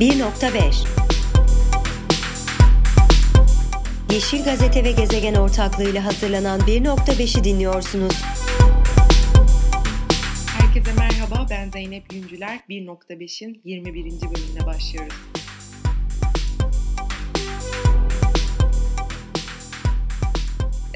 1.5 0.00 0.86
Yeşil 4.12 4.44
Gazete 4.44 4.84
ve 4.84 4.92
Gezegen 4.92 5.34
ortaklığıyla 5.34 6.04
hazırlanan 6.04 6.60
1.5'i 6.60 7.44
dinliyorsunuz. 7.44 8.14
Herkese 10.46 10.92
merhaba, 10.92 11.46
ben 11.50 11.70
Zeynep 11.70 12.12
Yüncüler. 12.12 12.60
1.5'in 12.68 13.60
21. 13.64 14.04
bölümüne 14.04 14.66
başlıyoruz. 14.66 15.35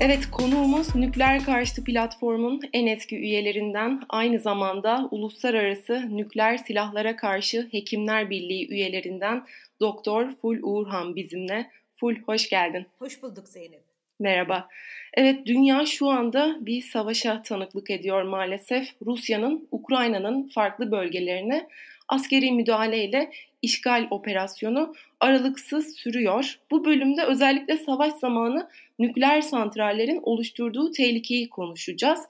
Evet, 0.03 0.31
konuğumuz 0.31 0.95
nükleer 0.95 1.45
karşıtı 1.45 1.85
platformun 1.85 2.61
en 2.73 2.87
eski 2.87 3.17
üyelerinden, 3.17 4.03
aynı 4.09 4.39
zamanda 4.39 5.09
Uluslararası 5.11 6.17
Nükleer 6.17 6.57
Silahlara 6.57 7.17
Karşı 7.17 7.69
Hekimler 7.71 8.31
Birliği 8.31 8.69
üyelerinden 8.71 9.47
Doktor 9.81 10.31
Ful 10.43 10.57
Uğurhan 10.63 11.17
bizimle. 11.17 11.71
Ful, 11.97 12.15
hoş 12.27 12.49
geldin. 12.49 12.87
Hoş 12.99 13.23
bulduk 13.23 13.49
Zeynep. 13.49 13.83
Merhaba. 14.21 14.69
Evet, 15.15 15.47
dünya 15.47 15.87
şu 15.87 16.09
anda 16.09 16.57
bir 16.61 16.83
savaşa 16.83 17.43
tanıklık 17.43 17.91
ediyor 17.91 18.23
maalesef. 18.23 18.89
Rusya'nın 19.07 19.69
Ukrayna'nın 19.71 20.49
farklı 20.49 20.91
bölgelerine 20.91 21.69
askeri 22.09 22.53
müdahaleyle 22.53 23.31
işgal 23.63 24.07
operasyonu 24.11 24.95
aralıksız 25.21 25.97
sürüyor. 25.97 26.59
Bu 26.71 26.85
bölümde 26.85 27.25
özellikle 27.25 27.77
savaş 27.77 28.13
zamanı 28.13 28.69
nükleer 29.01 29.41
santrallerin 29.41 30.21
oluşturduğu 30.23 30.93
tehlikeyi 30.93 31.49
konuşacağız. 31.49 32.21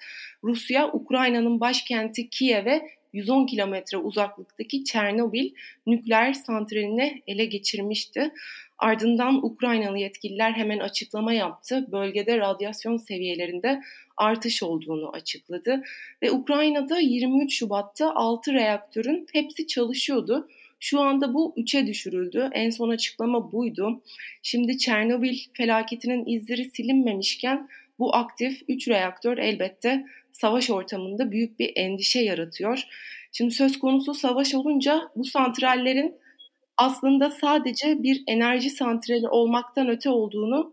Rusya, 0.45 0.92
Ukrayna'nın 0.92 1.61
başkenti 1.61 2.30
Kiev'e 2.30 2.83
110 3.12 3.47
kilometre 3.47 3.98
uzaklıktaki 3.98 4.84
Çernobil 4.84 5.51
nükleer 5.87 6.33
santralini 6.33 7.23
ele 7.27 7.45
geçirmişti. 7.45 8.30
Ardından 8.78 9.47
Ukraynalı 9.47 9.98
yetkililer 9.98 10.53
hemen 10.53 10.78
açıklama 10.78 11.33
yaptı. 11.33 11.86
Bölgede 11.92 12.39
radyasyon 12.39 12.97
seviyelerinde 12.97 13.80
artış 14.17 14.62
olduğunu 14.62 15.11
açıkladı. 15.11 15.83
Ve 16.23 16.30
Ukrayna'da 16.30 16.98
23 16.98 17.58
Şubat'ta 17.58 18.14
6 18.14 18.52
reaktörün 18.52 19.27
hepsi 19.33 19.67
çalışıyordu. 19.67 20.48
Şu 20.81 21.00
anda 21.00 21.34
bu 21.34 21.55
3'e 21.56 21.86
düşürüldü. 21.86 22.48
En 22.53 22.70
son 22.70 22.89
açıklama 22.89 23.53
buydu. 23.53 24.03
Şimdi 24.42 24.78
Çernobil 24.78 25.39
felaketinin 25.53 26.27
izleri 26.27 26.64
silinmemişken 26.64 27.69
bu 27.98 28.14
aktif 28.17 28.62
3 28.69 28.89
reaktör 28.89 29.39
elbette 29.39 30.06
savaş 30.33 30.70
ortamında 30.70 31.31
büyük 31.31 31.58
bir 31.58 31.73
endişe 31.77 32.20
yaratıyor. 32.20 32.83
Şimdi 33.33 33.55
söz 33.55 33.78
konusu 33.78 34.14
savaş 34.14 34.55
olunca 34.55 35.03
bu 35.17 35.25
santrallerin 35.25 36.14
aslında 36.77 37.31
sadece 37.31 38.03
bir 38.03 38.23
enerji 38.27 38.70
santrali 38.70 39.28
olmaktan 39.28 39.89
öte 39.89 40.11
olduğunu 40.11 40.73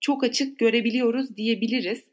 çok 0.00 0.24
açık 0.24 0.58
görebiliyoruz 0.58 1.36
diyebiliriz. 1.36 2.04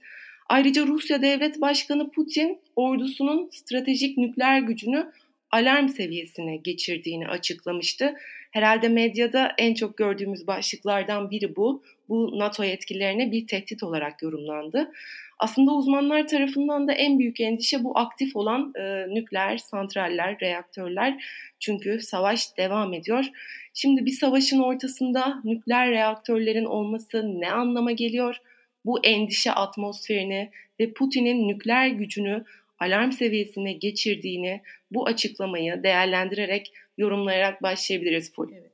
Ayrıca 0.50 0.88
Rusya 0.88 1.22
Devlet 1.22 1.62
Başkanı 1.62 2.12
Putin 2.12 2.60
ordusunun 2.76 3.50
stratejik 3.52 4.18
nükleer 4.18 4.60
gücünü 4.60 5.12
alarm 5.52 5.90
seviyesine 5.90 6.56
geçirdiğini 6.58 7.28
açıklamıştı. 7.28 8.16
Herhalde 8.52 8.88
medyada 8.88 9.52
en 9.58 9.74
çok 9.74 9.98
gördüğümüz 9.98 10.48
başlıklardan 10.48 11.32
biri 11.32 11.56
bu. 11.56 11.84
Bu 12.10 12.40
NATO 12.40 12.64
yetkililerine 12.64 13.32
bir 13.32 13.48
tehdit 13.48 13.84
olarak 13.84 14.24
yorumlandı. 14.24 14.92
Aslında 15.40 15.72
uzmanlar 15.72 16.28
tarafından 16.28 16.88
da 16.88 16.94
en 16.94 17.20
büyük 17.20 17.40
endişe 17.40 17.84
bu 17.84 17.98
aktif 17.98 18.36
olan 18.36 18.74
e, 18.76 19.06
nükleer 19.16 19.58
santraller, 19.58 20.40
reaktörler. 20.42 21.24
Çünkü 21.60 22.00
savaş 22.00 22.58
devam 22.58 22.94
ediyor. 22.94 23.26
Şimdi 23.74 24.06
bir 24.06 24.12
savaşın 24.12 24.60
ortasında 24.60 25.42
nükleer 25.44 25.92
reaktörlerin 25.92 26.66
olması 26.66 27.40
ne 27.40 27.52
anlama 27.52 27.92
geliyor? 27.92 28.38
Bu 28.86 29.00
endişe 29.06 29.52
atmosferini 29.52 30.52
ve 30.80 30.94
Putin'in 30.94 31.48
nükleer 31.48 31.88
gücünü 31.88 32.44
alarm 32.80 33.12
seviyesine 33.12 33.74
geçirdiğini 33.74 34.62
bu 34.92 35.08
açıklamayı 35.08 35.84
değerlendirerek 35.84 36.74
yorumlayarak 36.98 37.62
başlayabiliriz. 37.62 38.32
Evet. 38.54 38.72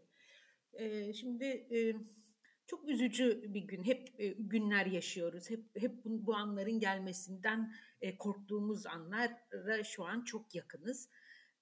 Ee, 0.74 1.14
şimdi 1.14 1.46
e, 1.46 1.94
çok 2.68 2.90
üzücü 2.90 3.54
bir 3.54 3.62
gün. 3.62 3.84
Hep 3.84 4.10
e, 4.20 4.28
günler 4.28 4.86
yaşıyoruz. 4.86 5.50
Hep 5.50 5.62
hep 5.80 6.06
bu, 6.06 6.26
bu 6.26 6.36
anların 6.36 6.80
gelmesinden 6.80 7.74
e, 8.02 8.18
korktuğumuz 8.18 8.86
anlara 8.86 9.84
şu 9.84 10.06
an 10.06 10.22
çok 10.22 10.56
yakınız. 10.56 11.10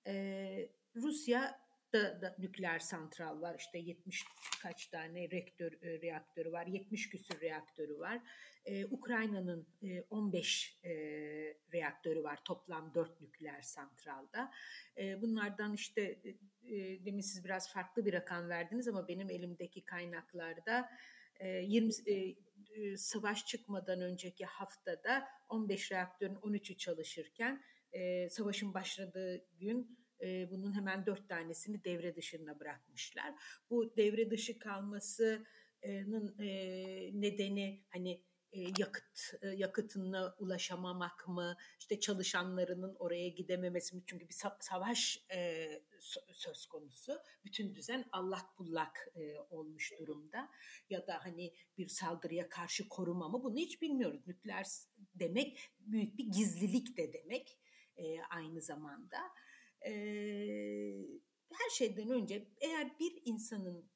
E, 0.07 0.69
Rusya 0.95 1.59
da, 1.93 2.21
da 2.21 2.35
nükleer 2.39 2.79
santral 2.79 3.41
var. 3.41 3.55
İşte 3.59 3.77
70 3.77 4.25
kaç 4.61 4.87
tane 4.87 5.31
reaktör 5.31 5.71
e, 5.81 6.01
reaktörü 6.01 6.51
var. 6.51 6.67
70 6.67 7.09
küsür 7.09 7.41
reaktörü 7.41 7.99
var. 7.99 8.19
Ee, 8.65 8.85
Ukrayna'nın 8.85 9.67
e, 9.83 10.01
15 10.01 10.79
e, 10.83 10.89
reaktörü 11.73 12.23
var. 12.23 12.39
Toplam 12.43 12.93
4 12.93 13.21
nükleer 13.21 13.61
santralda. 13.61 14.51
E, 14.97 15.21
bunlardan 15.21 15.73
işte 15.73 16.01
e, 16.01 16.29
e, 16.75 17.05
demin 17.05 17.21
siz 17.21 17.45
biraz 17.45 17.73
farklı 17.73 18.05
bir 18.05 18.13
rakam 18.13 18.49
verdiniz 18.49 18.87
ama 18.87 19.07
benim 19.07 19.29
elimdeki 19.29 19.85
kaynaklarda 19.85 20.89
e, 21.39 21.47
20 21.47 21.93
e, 22.05 22.35
e, 22.75 22.97
savaş 22.97 23.45
çıkmadan 23.45 24.01
önceki 24.01 24.45
haftada 24.45 25.27
15 25.49 25.91
reaktörün 25.91 26.35
13'ü 26.35 26.77
çalışırken 26.77 27.63
e, 27.91 28.29
savaşın 28.29 28.73
başladığı 28.73 29.45
gün 29.59 29.97
e, 30.21 30.51
bunun 30.51 30.75
hemen 30.75 31.05
dört 31.05 31.29
tanesini 31.29 31.83
devre 31.83 32.15
dışına 32.15 32.59
bırakmışlar. 32.59 33.33
Bu 33.69 33.97
devre 33.97 34.29
dışı 34.29 34.59
kalmasının 34.59 36.35
e, 36.39 36.47
nedeni 37.21 37.83
hani 37.89 38.11
e, 38.11 38.32
yakıt 38.53 39.33
e, 39.41 39.47
yakıtına 39.47 40.35
ulaşamamak 40.39 41.27
mı 41.27 41.57
işte 41.79 41.99
çalışanlarının 41.99 42.95
oraya 42.99 43.29
gidememesi 43.29 43.95
mi? 43.95 44.03
Çünkü 44.05 44.29
bir 44.29 44.35
savaş 44.59 45.25
e, 45.31 45.67
söz 46.33 46.65
konusu. 46.65 47.19
Bütün 47.45 47.75
düzen 47.75 48.05
allak 48.11 48.59
bullak 48.59 49.13
olmuş 49.49 49.93
durumda. 49.99 50.49
Ya 50.89 51.07
da 51.07 51.25
hani 51.25 51.53
bir 51.77 51.87
saldırıya 51.87 52.49
karşı 52.49 52.89
koruma 52.89 53.29
mı? 53.29 53.43
Bunu 53.43 53.57
hiç 53.57 53.81
bilmiyoruz. 53.81 54.27
Nükleer 54.27 54.65
demek 55.15 55.71
büyük 55.79 56.17
bir 56.17 56.25
gizlilik 56.25 56.97
de 56.97 57.13
demek 57.13 57.59
aynı 58.29 58.61
zamanda. 58.61 59.17
Her 61.51 61.69
şeyden 61.71 62.09
önce 62.09 62.47
eğer 62.61 62.99
bir 62.99 63.21
insanın 63.25 63.89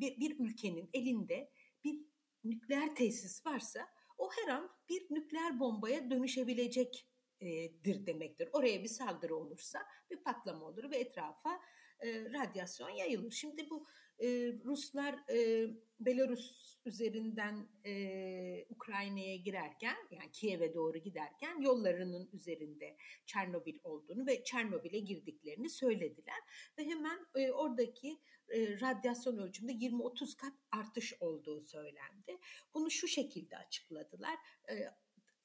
bir, 0.00 0.20
bir 0.20 0.38
ülkenin 0.38 0.90
elinde 0.92 1.50
bir 1.84 2.09
nükleer 2.44 2.94
tesis 2.94 3.46
varsa 3.46 3.88
o 4.18 4.30
her 4.32 4.52
an 4.52 4.70
bir 4.88 5.06
nükleer 5.10 5.60
bombaya 5.60 6.10
dönüşebilecektir 6.10 8.06
demektir. 8.06 8.48
Oraya 8.52 8.82
bir 8.82 8.88
saldırı 8.88 9.36
olursa 9.36 9.78
bir 10.10 10.16
patlama 10.16 10.66
olur 10.66 10.90
ve 10.90 10.96
etrafa 10.96 11.60
e, 12.00 12.32
radyasyon 12.32 12.90
yayılır. 12.90 13.30
Şimdi 13.30 13.70
bu 13.70 13.86
e, 14.18 14.26
Ruslar 14.64 15.14
e, 15.30 15.68
Belarus 16.00 16.76
üzerinden 16.84 17.68
e, 17.84 18.64
Ukrayna'ya 18.70 19.36
girerken 19.36 19.96
yani 20.10 20.30
Kiev'e 20.32 20.74
doğru 20.74 20.98
giderken 20.98 21.60
yollarının 21.60 22.30
üzerinde 22.32 22.96
Çernobil 23.26 23.78
olduğunu 23.84 24.26
ve 24.26 24.44
Çernobil'e 24.44 24.98
girdiklerini 24.98 25.70
söylediler 25.70 26.38
ve 26.78 26.84
hemen 26.84 27.26
e, 27.34 27.50
oradaki 27.50 28.20
e, 28.50 28.80
radyasyon 28.80 29.38
ölçümünde 29.38 29.86
20-30 29.86 30.36
kat 30.36 30.52
artış 30.72 31.14
olduğu 31.20 31.60
söylendi. 31.60 32.38
Bunu 32.74 32.90
şu 32.90 33.08
şekilde 33.08 33.56
açıkladılar. 33.56 34.34
E, 34.68 34.74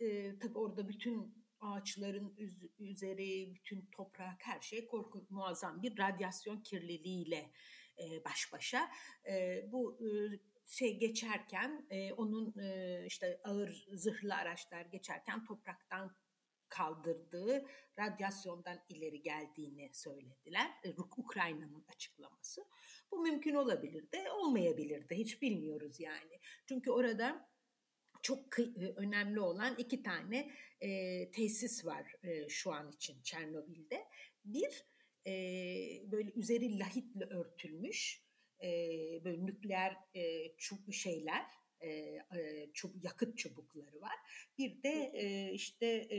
e, 0.05 0.39
tabii 0.39 0.57
orada 0.57 0.88
bütün 0.88 1.45
ağaçların 1.59 2.35
üzeri, 2.79 3.55
bütün 3.55 3.85
toprak, 3.91 4.38
her 4.47 4.61
şey 4.61 4.88
korkunç, 4.88 5.29
muazzam 5.29 5.83
bir 5.83 5.97
radyasyon 5.97 6.62
kirliliğiyle 6.62 7.51
e, 8.00 8.25
baş 8.25 8.53
başa. 8.53 8.91
E, 9.30 9.63
bu 9.71 10.00
e, 10.01 10.07
şey 10.68 11.00
geçerken, 11.00 11.85
e, 11.89 12.13
onun 12.13 12.59
e, 12.59 13.03
işte 13.07 13.41
ağır 13.44 13.88
zırhlı 13.94 14.35
araçlar 14.35 14.81
geçerken 14.81 15.45
topraktan 15.45 16.15
kaldırdığı 16.77 17.66
radyasyondan 18.00 18.80
ileri 18.89 19.22
geldiğini 19.22 19.89
söylediler. 19.94 20.72
E, 20.83 20.89
Ukrayna'nın 21.18 21.86
açıklaması. 21.88 22.66
Bu 23.12 23.19
mümkün 23.19 23.56
olabilir 23.56 24.12
de 24.12 24.31
olmayabilir 24.31 25.10
de 25.10 25.18
hiç 25.18 25.42
bilmiyoruz 25.42 26.00
yani. 26.00 26.39
Çünkü 26.66 26.92
orada 26.92 27.50
çok 28.22 28.60
e, 28.60 28.63
önemli 28.95 29.39
olan 29.39 29.75
iki 29.77 30.04
tane 30.04 30.51
e, 30.81 31.31
tesis 31.31 31.86
var 31.86 32.16
e, 32.24 32.50
şu 32.50 32.72
an 32.72 32.92
için 32.92 33.21
Çernobil'de. 33.24 34.06
Bir 34.45 34.86
e, 35.28 35.31
böyle 36.12 36.31
üzeri 36.31 36.80
lahitle 36.80 37.25
örtülmüş 37.25 38.25
e, 38.63 38.69
böyle 39.24 39.45
nükleer 39.45 39.98
e, 40.16 40.92
şeyler 40.92 41.45
e, 41.85 41.89
e, 42.39 42.69
çub, 42.73 43.03
yakıt 43.03 43.37
çubukları 43.37 44.01
var. 44.01 44.15
Bir 44.57 44.83
de 44.83 45.11
e, 45.13 45.51
işte 45.53 45.85
e, 46.11 46.17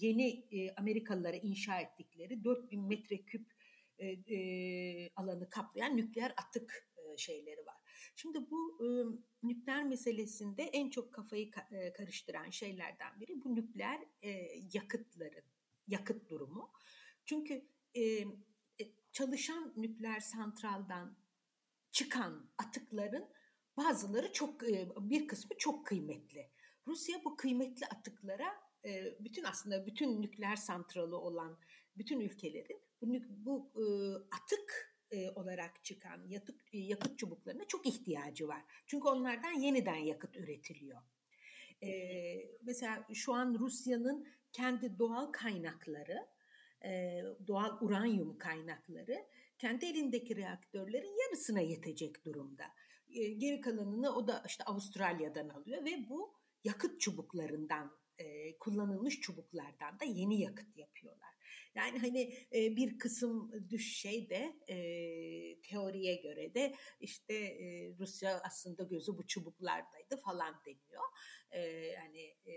yeni 0.00 0.46
e, 0.50 0.74
Amerikalılara 0.74 1.36
inşa 1.36 1.80
ettikleri 1.80 2.44
4000 2.44 2.88
metreküp 2.88 3.46
e, 3.98 4.06
e, 4.06 5.10
alanı 5.16 5.48
kaplayan 5.50 5.96
nükleer 5.96 6.34
atık 6.36 6.90
e, 6.96 7.16
şeyleri 7.16 7.66
var. 7.66 7.76
Şimdi 8.16 8.50
bu 8.50 8.78
e, 8.84 8.86
nükleer 9.42 9.84
meselesinde 9.84 10.62
en 10.62 10.90
çok 10.90 11.14
kafayı 11.14 11.50
ka- 11.50 11.76
e, 11.76 11.92
karıştıran 11.92 12.50
şeylerden 12.50 13.20
biri 13.20 13.44
bu 13.44 13.54
nükleer 13.54 14.00
e, 14.22 14.30
yakıtların 14.72 15.44
yakıt 15.86 16.30
durumu. 16.30 16.72
Çünkü 17.24 17.68
e, 17.94 18.02
e, 18.02 18.92
çalışan 19.12 19.72
nükleer 19.76 20.20
santraldan 20.20 21.18
çıkan 21.92 22.50
atıkların 22.58 23.28
bazıları 23.76 24.32
çok 24.32 24.62
bir 24.98 25.28
kısmı 25.28 25.56
çok 25.58 25.86
kıymetli. 25.86 26.50
Rusya 26.86 27.24
bu 27.24 27.36
kıymetli 27.36 27.86
atıklara 27.86 28.54
bütün 29.20 29.44
aslında 29.44 29.86
bütün 29.86 30.22
nükleer 30.22 30.56
santralı 30.56 31.18
olan 31.18 31.58
bütün 31.96 32.20
ülkelerin 32.20 32.80
bu, 33.02 33.22
bu 33.44 33.72
atık 34.42 34.94
olarak 35.34 35.84
çıkan 35.84 36.28
yakıt, 36.28 36.60
yakıt 36.72 37.18
çubuklarına 37.18 37.64
çok 37.64 37.86
ihtiyacı 37.86 38.48
var. 38.48 38.62
Çünkü 38.86 39.08
onlardan 39.08 39.52
yeniden 39.52 39.96
yakıt 39.96 40.36
üretiliyor. 40.36 41.00
Mesela 42.62 43.06
şu 43.14 43.34
an 43.34 43.56
Rusya'nın 43.58 44.28
kendi 44.52 44.98
doğal 44.98 45.32
kaynakları, 45.32 46.26
doğal 47.46 47.78
uranyum 47.80 48.38
kaynakları 48.38 49.26
kendi 49.58 49.86
elindeki 49.86 50.36
reaktörlerin 50.36 51.22
yarısına 51.24 51.60
yetecek 51.60 52.24
durumda. 52.24 52.64
Geri 53.14 53.60
kalanını 53.60 54.14
o 54.14 54.28
da 54.28 54.42
işte 54.46 54.64
Avustralya'dan 54.64 55.48
alıyor 55.48 55.84
ve 55.84 56.08
bu 56.08 56.34
yakıt 56.64 57.00
çubuklarından 57.00 57.98
e, 58.18 58.58
kullanılmış 58.58 59.20
çubuklardan 59.20 60.00
da 60.00 60.04
yeni 60.04 60.40
yakıt 60.40 60.76
yapıyorlar. 60.76 61.34
Yani 61.74 61.98
hani 61.98 62.46
e, 62.54 62.76
bir 62.76 62.98
kısım 62.98 63.52
düş 63.70 63.96
şey 63.98 64.30
de 64.30 64.56
e, 64.68 64.76
teoriye 65.60 66.14
göre 66.14 66.54
de 66.54 66.74
işte 67.00 67.34
e, 67.34 67.94
Rusya 67.98 68.40
aslında 68.44 68.82
gözü 68.82 69.18
bu 69.18 69.26
çubuklardaydı 69.26 70.16
falan 70.16 70.54
deniyor. 70.66 71.04
E, 71.50 71.60
yani 71.70 72.20
e, 72.46 72.52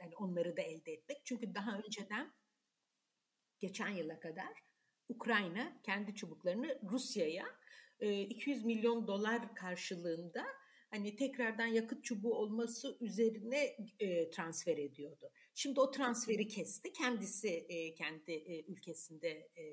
yani 0.00 0.16
onları 0.16 0.56
da 0.56 0.62
elde 0.62 0.92
etmek. 0.92 1.20
Çünkü 1.24 1.54
daha 1.54 1.78
önceden 1.78 2.32
geçen 3.60 3.88
yıla 3.88 4.20
kadar 4.20 4.52
Ukrayna 5.08 5.80
kendi 5.82 6.14
çubuklarını 6.14 6.80
Rusya'ya 6.90 7.46
200 8.02 8.64
milyon 8.64 9.06
dolar 9.06 9.54
karşılığında 9.54 10.44
hani 10.90 11.16
tekrardan 11.16 11.66
yakıt 11.66 12.04
çubuğu 12.04 12.34
olması 12.34 12.96
üzerine 13.00 13.76
e, 14.00 14.30
transfer 14.30 14.78
ediyordu. 14.78 15.30
Şimdi 15.54 15.80
o 15.80 15.90
transferi 15.90 16.48
kesti. 16.48 16.92
Kendisi 16.92 17.48
e, 17.48 17.94
kendi 17.94 18.32
e, 18.32 18.64
ülkesinde 18.64 19.28
e, 19.56 19.64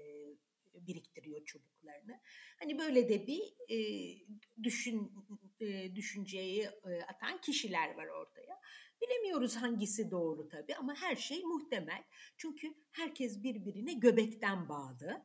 biriktiriyor 0.73 1.45
çubuklarını. 1.45 2.19
Hani 2.59 2.79
böyle 2.79 3.09
de 3.09 3.27
bir 3.27 3.41
e, 3.69 3.79
düşün 4.63 5.11
e, 5.59 5.95
düşünceyi 5.95 6.61
e, 6.63 7.01
atan 7.07 7.41
kişiler 7.41 7.95
var 7.95 8.07
ortaya. 8.07 8.59
Bilemiyoruz 9.01 9.55
hangisi 9.55 10.11
doğru 10.11 10.49
tabii 10.49 10.75
ama 10.75 10.95
her 10.95 11.15
şey 11.15 11.43
muhtemel. 11.43 12.03
Çünkü 12.37 12.73
herkes 12.91 13.43
birbirine 13.43 13.93
göbekten 13.93 14.69
bağlı. 14.69 15.23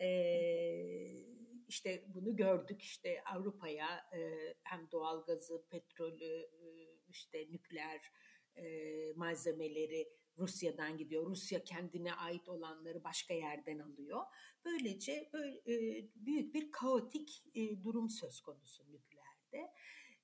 Eee 0.00 1.34
işte 1.68 2.04
bunu 2.06 2.36
gördük 2.36 2.82
işte 2.82 3.24
Avrupa'ya 3.24 4.10
e, 4.12 4.30
hem 4.62 4.90
doğalgazı, 4.92 5.64
petrolü, 5.70 6.48
e, 6.62 6.88
işte 7.08 7.46
nükleer 7.50 8.12
e, 8.56 8.64
malzemeleri 9.16 10.08
Rusya'dan 10.38 10.96
gidiyor. 10.96 11.26
Rusya 11.26 11.64
kendine 11.64 12.14
ait 12.14 12.48
olanları 12.48 13.04
başka 13.04 13.34
yerden 13.34 13.78
alıyor. 13.78 14.20
Böylece 14.64 15.30
böyle, 15.32 15.58
e, 15.58 16.08
büyük 16.14 16.54
bir 16.54 16.70
kaotik 16.72 17.44
e, 17.54 17.82
durum 17.82 18.10
söz 18.10 18.40
konusu 18.40 18.82
nükleerde. 18.92 19.72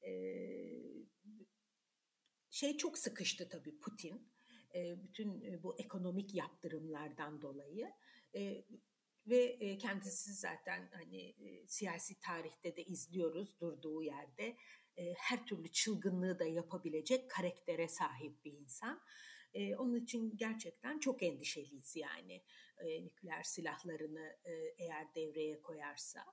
E, 0.03 0.13
şey 2.51 2.77
çok 2.77 2.99
sıkıştı 2.99 3.49
tabii 3.49 3.81
Putin. 3.81 4.29
E, 4.75 5.03
bütün 5.03 5.63
bu 5.63 5.79
ekonomik 5.79 6.35
yaptırımlardan 6.35 7.43
dolayı. 7.43 7.93
E, 9.27 9.31
ve 9.31 9.79
kendisi 9.79 10.33
zaten 10.33 10.89
hani 10.93 11.35
siyasi 11.67 12.21
tarihte 12.21 12.77
de 12.77 12.85
izliyoruz 12.85 13.61
durduğu 13.61 14.03
yerde 14.03 14.57
her 15.17 15.47
türlü 15.47 15.69
çılgınlığı 15.73 16.39
da 16.39 16.45
yapabilecek 16.45 17.31
karaktere 17.31 17.89
sahip 17.89 18.45
bir 18.45 18.53
insan. 18.53 19.01
onun 19.79 19.95
için 19.95 20.37
gerçekten 20.37 20.99
çok 20.99 21.23
endişeliyiz 21.23 21.97
yani 21.97 22.43
nükleer 22.85 23.43
silahlarını 23.43 24.37
eğer 24.79 25.15
devreye 25.15 25.63
koyarsa. 25.63 26.25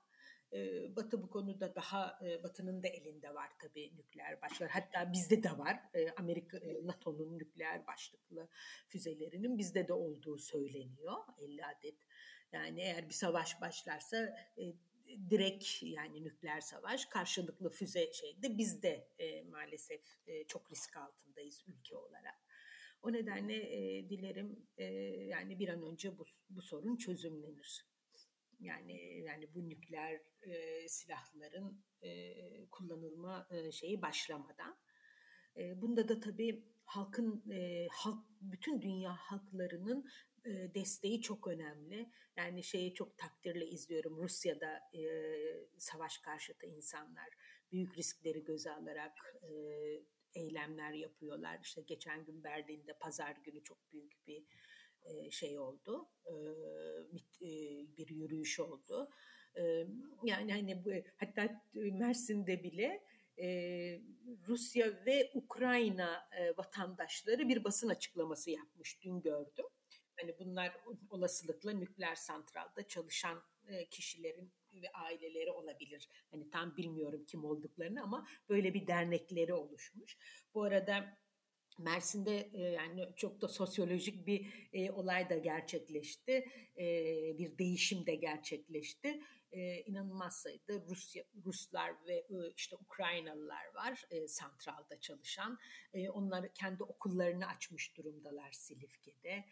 Batı 0.96 1.22
bu 1.22 1.30
konuda 1.30 1.74
daha 1.74 2.20
Batı'nın 2.42 2.82
da 2.82 2.88
elinde 2.88 3.34
var 3.34 3.50
tabii 3.58 3.96
nükleer 3.96 4.42
başlar. 4.42 4.70
Hatta 4.70 5.12
bizde 5.12 5.42
de 5.42 5.58
var. 5.58 5.80
Amerika 6.16 6.58
NATO'nun 6.82 7.38
nükleer 7.38 7.86
başlıklı 7.86 8.48
füzelerinin 8.88 9.58
bizde 9.58 9.88
de 9.88 9.92
olduğu 9.92 10.38
söyleniyor. 10.38 11.16
50 11.38 11.64
adet 11.64 11.98
yani 12.52 12.80
eğer 12.80 13.08
bir 13.08 13.14
savaş 13.14 13.60
başlarsa 13.60 14.16
e, 14.58 14.62
direkt 15.30 15.82
yani 15.82 16.24
nükleer 16.24 16.60
savaş 16.60 17.06
karşılıklı 17.06 17.70
füze 17.70 18.12
şeyde 18.12 18.58
biz 18.58 18.82
de 18.82 19.08
e, 19.18 19.42
maalesef 19.42 20.00
e, 20.26 20.46
çok 20.46 20.70
risk 20.70 20.96
altındayız 20.96 21.64
ülke 21.66 21.96
olarak. 21.96 22.34
O 23.02 23.12
nedenle 23.12 23.54
e, 23.54 24.08
dilerim 24.10 24.66
e, 24.76 24.84
yani 25.28 25.58
bir 25.58 25.68
an 25.68 25.82
önce 25.82 26.18
bu, 26.18 26.24
bu 26.50 26.62
sorun 26.62 26.96
çözümlenir. 26.96 27.88
Yani 28.60 29.20
yani 29.20 29.54
bu 29.54 29.68
nükleer 29.68 30.20
e, 30.42 30.88
silahların 30.88 31.84
e, 32.02 32.34
kullanılma 32.70 33.46
e, 33.50 33.72
şeyi 33.72 34.02
başlamadan. 34.02 34.78
E, 35.56 35.82
bunda 35.82 36.08
da 36.08 36.20
tabii 36.20 36.64
halkın 36.84 37.50
e, 37.50 37.88
halk 37.90 38.24
bütün 38.40 38.82
dünya 38.82 39.16
halklarının 39.16 40.08
desteği 40.74 41.20
çok 41.20 41.46
önemli. 41.46 42.10
Yani 42.36 42.62
şeyi 42.64 42.94
çok 42.94 43.18
takdirle 43.18 43.66
izliyorum. 43.66 44.16
Rusya'da 44.16 44.80
e, 44.94 45.02
savaş 45.78 46.18
karşıtı 46.18 46.66
insanlar 46.66 47.28
büyük 47.72 47.98
riskleri 47.98 48.44
göze 48.44 48.70
alarak 48.70 49.34
e, 49.42 49.50
eylemler 50.34 50.92
yapıyorlar. 50.92 51.58
İşte 51.62 51.82
geçen 51.82 52.24
gün 52.24 52.44
Berlin'de 52.44 52.98
pazar 52.98 53.36
günü 53.44 53.64
çok 53.64 53.92
büyük 53.92 54.26
bir 54.26 54.44
e, 55.02 55.30
şey 55.30 55.58
oldu. 55.58 56.08
E, 56.26 57.46
bir 57.96 58.08
yürüyüş 58.08 58.60
oldu. 58.60 59.10
E, 59.56 59.86
yani 60.24 60.52
hani 60.52 60.84
bu 60.84 60.90
hatta 61.16 61.62
Mersin'de 61.74 62.62
bile 62.62 63.04
e, 63.38 63.48
Rusya 64.48 65.04
ve 65.06 65.30
Ukrayna 65.34 66.28
e, 66.38 66.56
vatandaşları 66.56 67.48
bir 67.48 67.64
basın 67.64 67.88
açıklaması 67.88 68.50
yapmış 68.50 69.02
dün 69.02 69.20
gördüm. 69.20 69.66
Hani 70.20 70.38
bunlar 70.38 70.76
olasılıkla 71.10 71.72
nükleer 71.72 72.14
santralda 72.14 72.88
çalışan 72.88 73.42
kişilerin 73.90 74.52
ve 74.74 74.92
aileleri 74.92 75.50
olabilir. 75.50 76.08
Hani 76.30 76.50
tam 76.50 76.76
bilmiyorum 76.76 77.24
kim 77.26 77.44
olduklarını 77.44 78.02
ama 78.02 78.26
böyle 78.48 78.74
bir 78.74 78.86
dernekleri 78.86 79.54
oluşmuş. 79.54 80.18
Bu 80.54 80.62
arada 80.62 81.18
Mersin'de 81.78 82.50
yani 82.58 83.08
çok 83.16 83.40
da 83.40 83.48
sosyolojik 83.48 84.26
bir 84.26 84.68
e, 84.72 84.90
olay 84.90 85.30
da 85.30 85.38
gerçekleşti. 85.38 86.32
E, 86.78 86.84
bir 87.38 87.58
değişim 87.58 88.06
de 88.06 88.14
gerçekleşti. 88.14 89.20
E, 89.52 89.82
inanılmaz 89.82 90.42
sayıda 90.42 90.72
Rusya, 90.88 91.24
Ruslar 91.44 92.06
ve 92.06 92.14
e, 92.14 92.52
işte 92.56 92.76
Ukraynalılar 92.76 93.74
var 93.74 94.04
e, 94.10 94.28
santralda 94.28 95.00
çalışan. 95.00 95.58
E, 95.92 96.10
onlar 96.10 96.54
kendi 96.54 96.82
okullarını 96.82 97.46
açmış 97.46 97.96
durumdalar 97.96 98.52
Silifke'de 98.52 99.44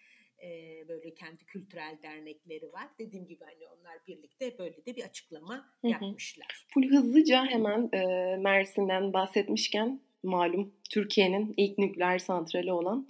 e, 0.43 0.49
böyle 0.89 1.15
kendi 1.15 1.45
kültürel 1.45 1.99
dernekleri 2.03 2.73
var. 2.73 2.89
Dediğim 2.99 3.27
gibi 3.27 3.45
hani 3.45 3.69
onlar 3.69 3.99
birlikte 4.07 4.59
böyle 4.59 4.87
de 4.87 4.97
bir 4.97 5.05
açıklama 5.05 5.55
hı 5.55 5.89
hı. 5.89 5.89
yapmışlar. 5.89 6.67
Full 6.75 6.91
hızlıca 6.91 7.45
hemen 7.47 7.89
e, 7.93 8.37
Mersin'den 8.37 9.13
bahsetmişken 9.13 10.01
malum 10.23 10.73
Türkiye'nin 10.91 11.55
ilk 11.57 11.79
nükleer 11.79 12.19
santrali 12.19 12.73
olan 12.73 13.09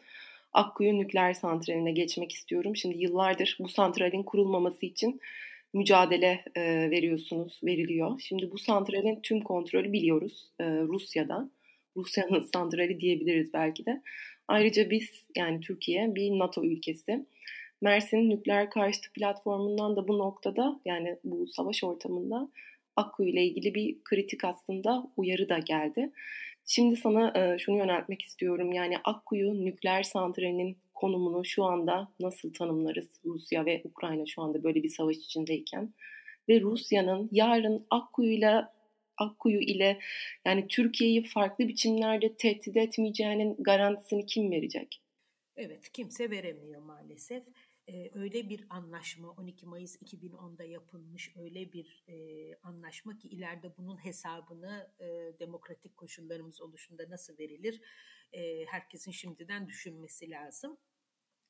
Akkuyu 0.53 0.99
Nükleer 0.99 1.33
Santrali'ne 1.33 1.93
geçmek 1.93 2.33
istiyorum. 2.33 2.77
Şimdi 2.77 2.99
yıllardır 2.99 3.57
bu 3.61 3.69
santralin 3.69 4.23
kurulmaması 4.23 4.87
için 4.87 5.21
mücadele 5.75 6.45
e, 6.55 6.91
veriyorsunuz, 6.91 7.61
veriliyor. 7.65 8.21
Şimdi 8.21 8.51
bu 8.51 8.59
santralin 8.59 9.21
tüm 9.23 9.41
kontrolü 9.41 9.93
biliyoruz 9.93 10.51
e, 10.61 10.65
Rusya'da. 10.65 11.51
Rusya'nın 11.97 12.41
santrali 12.55 13.01
diyebiliriz 13.01 13.53
belki 13.55 13.87
de. 13.87 14.03
Ayrıca 14.49 14.91
biz 14.91 15.25
yani 15.37 15.61
Türkiye 15.61 16.15
bir 16.15 16.31
NATO 16.31 16.65
ülkesi. 16.65 17.27
Mersin 17.81 18.31
nükleer 18.31 18.71
karşıtı 18.71 19.13
platformundan 19.13 19.97
da 19.97 20.09
bu 20.09 20.19
noktada 20.19 20.81
yani 20.85 21.17
bu 21.25 21.47
savaş 21.47 21.85
ortamında 21.85 22.49
Akkuyu 22.97 23.29
ile 23.29 23.45
ilgili 23.45 23.75
bir 23.75 23.97
kritik 24.05 24.45
aslında 24.45 25.11
uyarı 25.17 25.49
da 25.49 25.59
geldi. 25.59 26.13
Şimdi 26.67 26.97
sana 26.97 27.33
e, 27.39 27.59
şunu 27.59 27.79
yöneltmek 27.79 28.23
istiyorum. 28.23 28.73
Yani 28.73 28.97
Akkuyu 29.05 29.65
nükleer 29.65 30.03
santralinin 30.03 30.77
konumunu 30.95 31.45
şu 31.45 31.65
anda 31.65 32.09
nasıl 32.21 32.53
tanımlarız? 32.53 33.09
Rusya 33.25 33.67
ve 33.67 33.83
Ukrayna 33.85 34.27
şu 34.27 34.43
anda 34.43 34.65
böyle 34.65 34.83
bir 34.83 34.89
savaş 34.89 35.17
içindeyken 35.17 35.93
ve 36.49 36.61
Rusya'nın 36.61 37.29
yarın 37.33 37.87
Akkuyu'yla 37.91 38.76
Akkuyu 39.19 39.61
ile 39.61 40.01
yani 40.45 40.69
Türkiye'yi 40.69 41.25
farklı 41.25 41.69
biçimlerde 41.69 42.37
tehdit 42.37 42.77
etmeyeceğinin 42.77 43.57
garantisini 43.59 44.27
kim 44.27 44.51
verecek? 44.51 45.03
Evet, 45.57 45.93
kimse 45.93 46.31
veremiyor 46.31 46.83
maalesef. 46.83 47.43
Ee, 47.89 48.11
öyle 48.15 48.49
bir 48.49 48.67
anlaşma 48.71 49.31
12 49.31 49.67
Mayıs 49.67 49.97
2010'da 49.97 50.65
yapılmış 50.65 51.37
öyle 51.37 51.73
bir 51.73 52.05
e, 52.09 52.15
anlaşma 52.63 53.19
ki 53.19 53.29
ileride 53.29 53.77
bunun 53.77 54.05
hesabını 54.05 54.91
e, 55.01 55.39
demokratik 55.41 55.97
koşullarımız 55.97 56.61
oluşunda 56.61 57.11
nasıl 57.11 57.39
verilir 57.39 57.81
e, 58.33 58.65
herkesin 58.67 59.11
şimdiden 59.11 59.69
düşünmesi 59.69 60.31
lazım. 60.31 60.79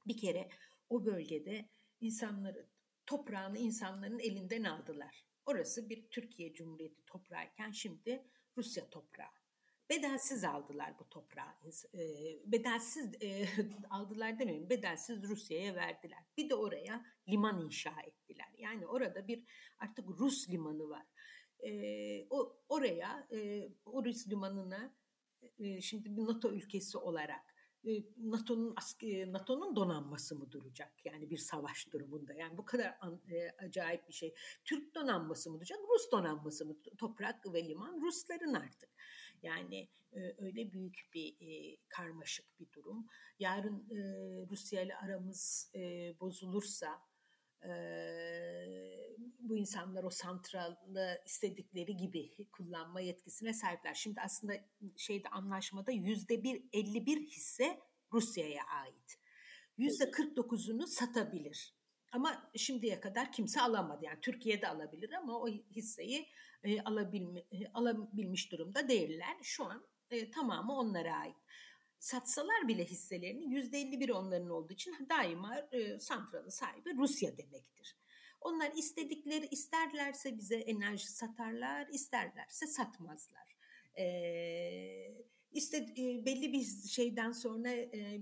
Bir 0.06 0.16
kere 0.16 0.48
o 0.88 1.04
bölgede 1.04 1.68
insanları 2.00 2.66
toprağını 3.06 3.58
insanların 3.58 4.18
elinden 4.18 4.64
aldılar. 4.64 5.24
Orası 5.46 5.88
bir 5.90 6.08
Türkiye 6.10 6.54
Cumhuriyeti 6.54 7.04
toprağıyken 7.04 7.70
şimdi 7.70 8.24
Rusya 8.56 8.90
toprağı. 8.90 9.30
Bedelsiz 9.90 10.44
aldılar 10.44 10.98
bu 10.98 11.08
toprağı. 11.08 11.54
E, 11.94 12.02
bedelsiz 12.52 13.22
e, 13.22 13.48
aldılar 13.90 14.38
demeyeyim, 14.38 14.70
bedelsiz 14.70 15.22
Rusya'ya 15.22 15.74
verdiler. 15.74 16.24
Bir 16.36 16.50
de 16.50 16.54
oraya 16.54 17.04
liman 17.28 17.64
inşa 17.64 17.94
ettiler. 18.06 18.52
Yani 18.58 18.86
orada 18.86 19.28
bir 19.28 19.44
artık 19.78 20.08
Rus 20.08 20.50
limanı 20.50 20.88
var. 20.88 21.06
E, 21.60 21.70
o 22.30 22.62
oraya, 22.68 23.28
e, 23.32 23.68
o 23.84 24.04
Rus 24.04 24.28
limanına 24.28 24.94
e, 25.58 25.80
şimdi 25.80 26.16
bir 26.16 26.24
NATO 26.24 26.52
ülkesi 26.52 26.98
olarak 26.98 27.55
NATO'nun 28.16 28.74
NATO'nun 29.32 29.76
donanması 29.76 30.36
mı 30.36 30.50
duracak? 30.52 30.92
Yani 31.04 31.30
bir 31.30 31.38
savaş 31.38 31.92
durumunda. 31.92 32.34
Yani 32.34 32.56
bu 32.58 32.64
kadar 32.64 32.96
an, 33.00 33.20
e, 33.30 33.64
acayip 33.66 34.08
bir 34.08 34.12
şey. 34.12 34.34
Türk 34.64 34.94
donanması 34.94 35.50
mı 35.50 35.56
duracak? 35.56 35.78
Rus 35.78 36.10
donanması 36.12 36.66
mı? 36.66 36.76
Toprak 36.98 37.52
ve 37.52 37.68
liman 37.68 38.00
Rusların 38.00 38.54
artık. 38.54 38.90
Yani 39.42 39.88
e, 40.12 40.34
öyle 40.38 40.72
büyük 40.72 41.10
bir 41.14 41.36
e, 41.40 41.76
karmaşık 41.88 42.60
bir 42.60 42.72
durum. 42.72 43.06
Yarın 43.38 43.88
e, 43.90 43.98
Rusya 44.50 44.82
ile 44.82 44.96
aramız 44.96 45.70
e, 45.74 45.80
bozulursa 46.20 47.02
e, 47.62 47.70
bu 49.48 49.56
insanlar 49.56 50.04
o 50.04 50.10
santralı 50.10 51.22
istedikleri 51.26 51.96
gibi 51.96 52.34
kullanma 52.52 53.00
yetkisine 53.00 53.52
sahipler. 53.52 53.94
Şimdi 53.94 54.20
aslında 54.20 54.54
şeyde 54.96 55.28
anlaşmada 55.28 55.92
yüzde 55.92 56.42
bir 56.42 56.62
51 56.72 57.26
hisse 57.26 57.80
Rusya'ya 58.12 58.64
ait. 58.64 59.18
Yüzde 59.78 60.04
49'unu 60.04 60.86
satabilir. 60.86 61.74
Ama 62.12 62.50
şimdiye 62.56 63.00
kadar 63.00 63.32
kimse 63.32 63.60
alamadı. 63.60 64.04
Yani 64.04 64.20
Türkiye'de 64.20 64.68
alabilir 64.68 65.12
ama 65.12 65.40
o 65.40 65.48
hisseyi 65.48 66.28
e, 66.64 66.80
alabilme, 66.80 67.40
e, 67.40 67.66
alabilmiş 67.74 68.52
durumda 68.52 68.88
değiller. 68.88 69.36
Şu 69.42 69.64
an 69.64 69.86
e, 70.10 70.30
tamamı 70.30 70.72
onlara 70.72 71.16
ait. 71.16 71.36
Satsalar 71.98 72.68
bile 72.68 72.84
hisselerini 72.84 73.54
yüzde 73.54 73.80
51 73.80 74.08
onların 74.08 74.50
olduğu 74.50 74.72
için 74.72 75.06
daima 75.08 75.56
e, 75.72 75.98
santralın 75.98 76.48
sahibi 76.48 76.96
Rusya 76.96 77.38
demektir. 77.38 77.96
Onlar 78.40 78.72
istedikleri 78.76 79.46
isterlerse 79.50 80.38
bize 80.38 80.56
enerji 80.56 81.06
satarlar, 81.06 81.88
isterlerse 81.92 82.66
satmazlar. 82.66 83.56
Ee, 83.98 85.14
işte 85.52 85.76
e, 85.76 86.26
belli 86.26 86.52
bir 86.52 86.88
şeyden 86.88 87.32
sonra 87.32 87.70
e, 87.70 88.20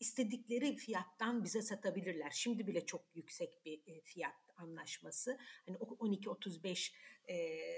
istedikleri 0.00 0.76
fiyattan 0.76 1.44
bize 1.44 1.62
satabilirler. 1.62 2.30
Şimdi 2.30 2.66
bile 2.66 2.86
çok 2.86 3.04
yüksek 3.14 3.64
bir 3.64 3.80
e, 3.86 4.00
fiyat 4.00 4.43
anlaşması. 4.56 5.38
Hani 5.66 5.76
12-35 5.76 6.92
e, 7.28 7.36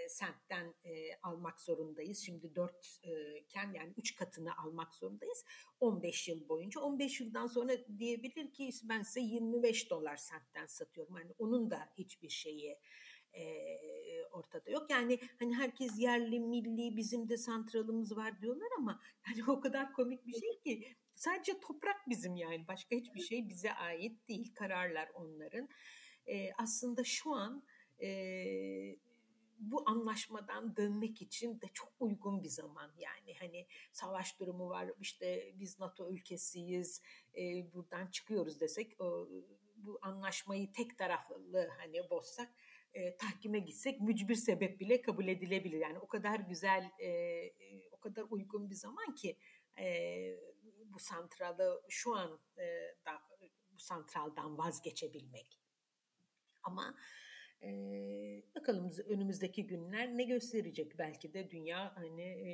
sentten 0.09 0.75
e, 0.85 1.17
almak 1.23 1.61
zorundayız. 1.61 2.19
Şimdi 2.19 2.55
4 2.55 2.99
e, 3.03 3.39
iken 3.39 3.73
yani 3.73 3.93
3 3.97 4.15
katını 4.15 4.59
almak 4.59 4.95
zorundayız. 4.95 5.45
15 5.81 6.29
yıl 6.29 6.49
boyunca. 6.49 6.81
15 6.81 7.21
yıldan 7.21 7.47
sonra 7.47 7.73
diyebilir 7.99 8.53
ki 8.53 8.71
ben 8.85 9.03
size 9.03 9.21
25 9.21 9.91
dolar 9.91 10.17
sentten 10.17 10.67
satıyorum. 10.67 11.17
Yani 11.17 11.31
onun 11.39 11.71
da 11.71 11.89
hiçbir 11.99 12.29
şeyi 12.29 12.79
e, 13.33 13.45
ortada 14.33 14.71
yok. 14.71 14.91
Yani 14.91 15.19
hani 15.39 15.55
herkes 15.55 15.99
yerli, 15.99 16.41
milli, 16.41 16.97
bizim 16.97 17.29
de 17.29 17.37
santralımız 17.37 18.17
var 18.17 18.41
diyorlar 18.41 18.69
ama 18.79 19.01
yani 19.29 19.51
o 19.51 19.61
kadar 19.61 19.93
komik 19.93 20.27
bir 20.27 20.41
şey 20.41 20.61
ki 20.61 20.97
sadece 21.15 21.61
toprak 21.61 22.09
bizim 22.09 22.37
yani 22.37 22.69
başka 22.69 22.97
hiçbir 22.97 23.21
şey 23.21 23.49
bize 23.49 23.73
ait 23.73 24.29
değil. 24.29 24.55
Kararlar 24.55 25.09
onların. 25.15 25.69
E, 26.29 26.53
aslında 26.53 27.05
şu 27.05 27.35
an 27.35 27.63
e, 28.03 28.09
bu 29.59 29.83
anlaşmadan 29.87 30.77
dönmek 30.77 31.23
için 31.23 31.61
de 31.61 31.67
çok 31.75 31.93
uygun 32.01 32.43
bir 32.43 32.49
zaman 32.49 32.93
yani 32.99 33.35
hani 33.39 33.67
savaş 33.93 34.41
durumu 34.41 34.69
var 34.69 34.91
işte 35.01 35.53
biz 35.55 35.81
NATO 35.81 36.11
ülkesiyiz 36.11 37.03
e, 37.37 37.73
buradan 37.75 38.07
çıkıyoruz 38.07 38.61
desek 38.61 39.01
o, 39.01 39.29
bu 39.77 39.99
anlaşmayı 40.03 40.73
tek 40.73 40.99
taraflı 40.99 41.69
hani 41.79 42.11
bozsak 42.11 42.55
e, 42.95 43.17
tahkime 43.17 43.59
gitsek 43.59 44.01
mücbir 44.01 44.35
sebep 44.35 44.81
bile 44.81 45.03
kabul 45.03 45.29
edilebilir. 45.29 45.79
Yani 45.79 45.99
o 45.99 46.07
kadar 46.07 46.41
güzel, 46.41 46.91
e, 47.01 47.91
o 47.93 48.01
kadar 48.01 48.27
uygun 48.31 48.71
bir 48.71 48.75
zaman 48.75 49.15
ki 49.15 49.37
e, 49.79 49.87
bu 50.85 50.99
santralı 50.99 51.83
şu 51.89 52.15
an 52.15 52.41
e, 52.59 52.65
da, 53.07 53.23
bu 53.73 53.79
santraldan 53.79 54.59
vazgeçebilmek. 54.59 55.66
Ama 56.67 56.95
e, 57.63 57.69
bakalım 58.55 58.91
önümüzdeki 59.09 59.67
günler 59.67 60.19
ne 60.19 60.25
gösterecek? 60.25 60.99
Belki 60.99 61.35
de 61.35 61.51
dünya 61.51 61.97
hani 61.97 62.23
e, 62.23 62.49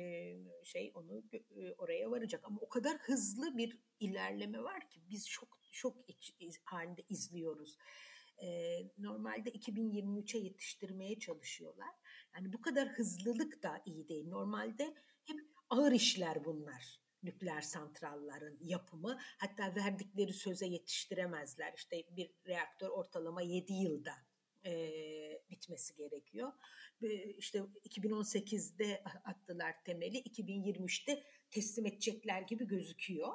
şey 0.63 0.91
onu 0.95 1.23
e, 1.33 1.71
oraya 1.77 2.11
varacak. 2.11 2.41
Ama 2.43 2.59
o 2.61 2.69
kadar 2.69 2.97
hızlı 2.97 3.57
bir 3.57 3.79
ilerleme 3.99 4.63
var 4.63 4.89
ki 4.89 4.99
biz 5.09 5.29
çok 5.29 5.59
çok 5.71 6.09
iç, 6.09 6.35
iz, 6.39 6.59
halinde 6.63 7.01
izliyoruz 7.09 7.77
e, 8.41 8.79
normalde 8.97 9.49
2023'e 9.49 10.39
yetiştirmeye 10.39 11.19
çalışıyorlar. 11.19 11.95
Yani 12.35 12.53
bu 12.53 12.61
kadar 12.61 12.87
hızlılık 12.87 13.63
da 13.63 13.81
iyi 13.85 14.07
değil. 14.07 14.27
Normalde 14.27 14.93
hep 15.25 15.39
ağır 15.69 15.91
işler 15.91 16.45
bunlar 16.45 17.02
nükleer 17.23 17.61
santralların 17.61 18.57
yapımı. 18.61 19.19
Hatta 19.37 19.75
verdikleri 19.75 20.33
söze 20.33 20.65
yetiştiremezler. 20.65 21.73
İşte 21.75 22.03
bir 22.09 22.31
reaktör 22.47 22.89
ortalama 22.89 23.41
7 23.41 23.73
yılda 23.73 24.13
e, 24.65 24.71
bitmesi 25.49 25.95
gerekiyor. 25.95 26.51
İşte 27.37 27.59
2018'de 27.59 29.03
attılar 29.25 29.83
temeli, 29.83 30.17
2023'te 30.17 31.23
teslim 31.51 31.85
edecekler 31.85 32.41
gibi 32.41 32.67
gözüküyor. 32.67 33.33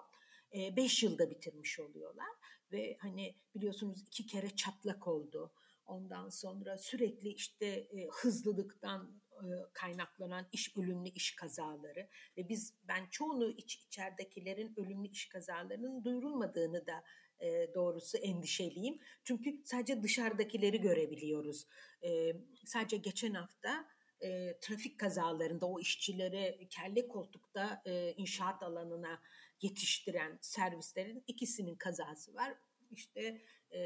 5 0.55 1.03
yılda 1.03 1.31
bitirmiş 1.31 1.81
oluyorlar 1.81 2.29
ve 2.73 2.97
hani 3.01 3.35
biliyorsunuz 3.55 4.03
iki 4.03 4.27
kere 4.27 4.57
çatlak 4.57 5.07
oldu. 5.07 5.53
Ondan 5.87 6.29
sonra 6.29 6.79
sürekli 6.79 7.29
işte 7.29 7.67
e, 7.67 8.09
hızlılıktan 8.13 9.23
e, 9.28 9.28
kaynaklanan 9.73 10.49
iş 10.53 10.77
ölümlü 10.77 11.09
iş 11.09 11.37
kazaları 11.37 12.09
ve 12.37 12.49
biz 12.49 12.75
ben 12.83 13.07
çoğunu 13.11 13.51
iç 13.51 13.77
içeridekilerin 13.77 14.75
ölümlü 14.77 15.09
iş 15.09 15.29
kazalarının 15.29 16.05
duyurulmadığını 16.05 16.87
da 16.87 17.05
e, 17.41 17.75
doğrusu 17.75 18.19
endişeliyim. 18.19 18.99
Çünkü 19.25 19.61
sadece 19.65 20.03
dışarıdakileri 20.03 20.81
görebiliyoruz. 20.81 21.67
E, 22.05 22.33
sadece 22.65 22.97
geçen 22.97 23.35
hafta 23.35 23.89
e, 24.21 24.59
trafik 24.61 25.01
kazalarında 25.01 25.67
o 25.67 25.81
işçileri 25.81 26.69
kelle 26.71 27.09
koltukta 27.09 27.83
e, 27.87 28.13
inşaat 28.17 28.63
alanına 28.63 29.21
yetiştiren 29.63 30.39
servislerin 30.41 31.25
ikisinin 31.27 31.75
kazası 31.75 32.35
var. 32.35 32.55
İşte 32.91 33.43
e, 33.73 33.81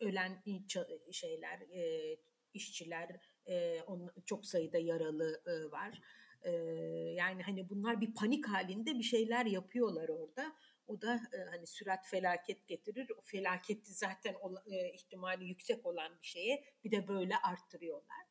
ölen 0.00 0.42
şeyler, 1.12 1.60
e, 1.60 2.16
işçiler, 2.54 3.20
e, 3.46 3.82
on, 3.82 4.10
çok 4.26 4.46
sayıda 4.46 4.78
yaralı 4.78 5.42
e, 5.46 5.70
var. 5.70 6.00
E, 6.42 6.50
yani 7.16 7.42
hani 7.42 7.68
bunlar 7.68 8.00
bir 8.00 8.14
panik 8.14 8.48
halinde 8.48 8.98
bir 8.98 9.02
şeyler 9.02 9.46
yapıyorlar 9.46 10.08
orada. 10.08 10.52
O 10.86 11.00
da 11.02 11.14
e, 11.14 11.38
hani 11.50 11.66
sürat 11.66 12.06
felaket 12.06 12.68
getirir. 12.68 13.10
O 13.18 13.20
felaketi 13.20 13.92
zaten 13.92 14.34
o, 14.42 14.54
e, 14.70 14.92
ihtimali 14.92 15.44
yüksek 15.44 15.86
olan 15.86 16.12
bir 16.22 16.26
şeye 16.26 16.64
bir 16.84 16.90
de 16.90 17.08
böyle 17.08 17.36
arttırıyorlar. 17.36 18.26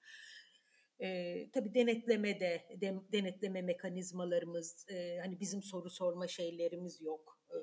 E, 0.99 1.49
tabii 1.51 1.73
denetlemede 1.73 2.65
de, 2.81 2.95
denetleme 3.11 3.61
mekanizmalarımız 3.61 4.85
e, 4.89 5.17
hani 5.21 5.39
bizim 5.39 5.63
soru 5.63 5.89
sorma 5.89 6.27
şeylerimiz 6.27 7.01
yok. 7.01 7.39
E, 7.49 7.57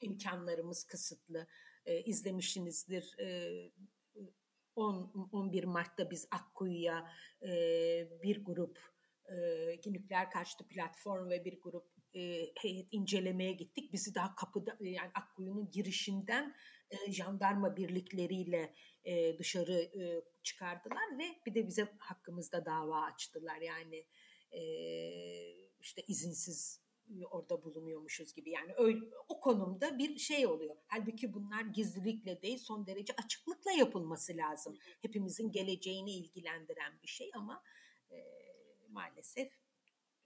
imkanlarımız 0.00 0.84
kısıtlı. 0.84 1.46
E, 1.86 2.02
izlemişsinizdir. 2.02 3.18
E, 3.18 3.26
10 4.76 5.28
11 5.32 5.64
Mart'ta 5.64 6.10
biz 6.10 6.28
Akkuyu'ya 6.30 7.10
e, 7.42 7.48
bir 8.22 8.44
grup 8.44 8.78
e, 9.28 9.92
nükleer 9.92 10.30
karşıtı 10.30 10.68
platform 10.68 11.30
ve 11.30 11.44
bir 11.44 11.60
grup 11.60 11.92
e, 12.14 12.20
heyet 12.62 12.88
incelemeye 12.90 13.52
gittik. 13.52 13.92
Bizi 13.92 14.14
daha 14.14 14.34
kapıda 14.34 14.76
yani 14.80 15.10
Akkuyu'nun 15.14 15.70
girişinden 15.70 16.54
e, 16.90 17.12
jandarma 17.12 17.76
birlikleriyle 17.76 18.74
e, 19.04 19.38
dışarı 19.38 19.72
e, 19.72 20.24
çıkardılar 20.42 21.18
ve 21.18 21.24
bir 21.46 21.54
de 21.54 21.66
bize 21.66 21.88
hakkımızda 21.98 22.66
dava 22.66 23.00
açtılar. 23.02 23.60
Yani 23.60 24.06
e, 24.52 24.62
işte 25.80 26.02
izinsiz 26.08 26.81
orada 27.30 27.64
bulunuyormuşuz 27.64 28.34
gibi. 28.34 28.50
Yani 28.50 28.72
öyle, 28.76 29.00
o 29.28 29.40
konumda 29.40 29.98
bir 29.98 30.18
şey 30.18 30.46
oluyor. 30.46 30.76
Halbuki 30.86 31.34
bunlar 31.34 31.60
gizlilikle 31.62 32.42
değil 32.42 32.58
son 32.58 32.86
derece 32.86 33.12
açıklıkla 33.24 33.72
yapılması 33.72 34.36
lazım. 34.36 34.78
Hepimizin 35.02 35.52
geleceğini 35.52 36.12
ilgilendiren 36.12 36.92
bir 37.02 37.08
şey 37.08 37.30
ama 37.34 37.62
e, 38.10 38.16
maalesef 38.88 39.52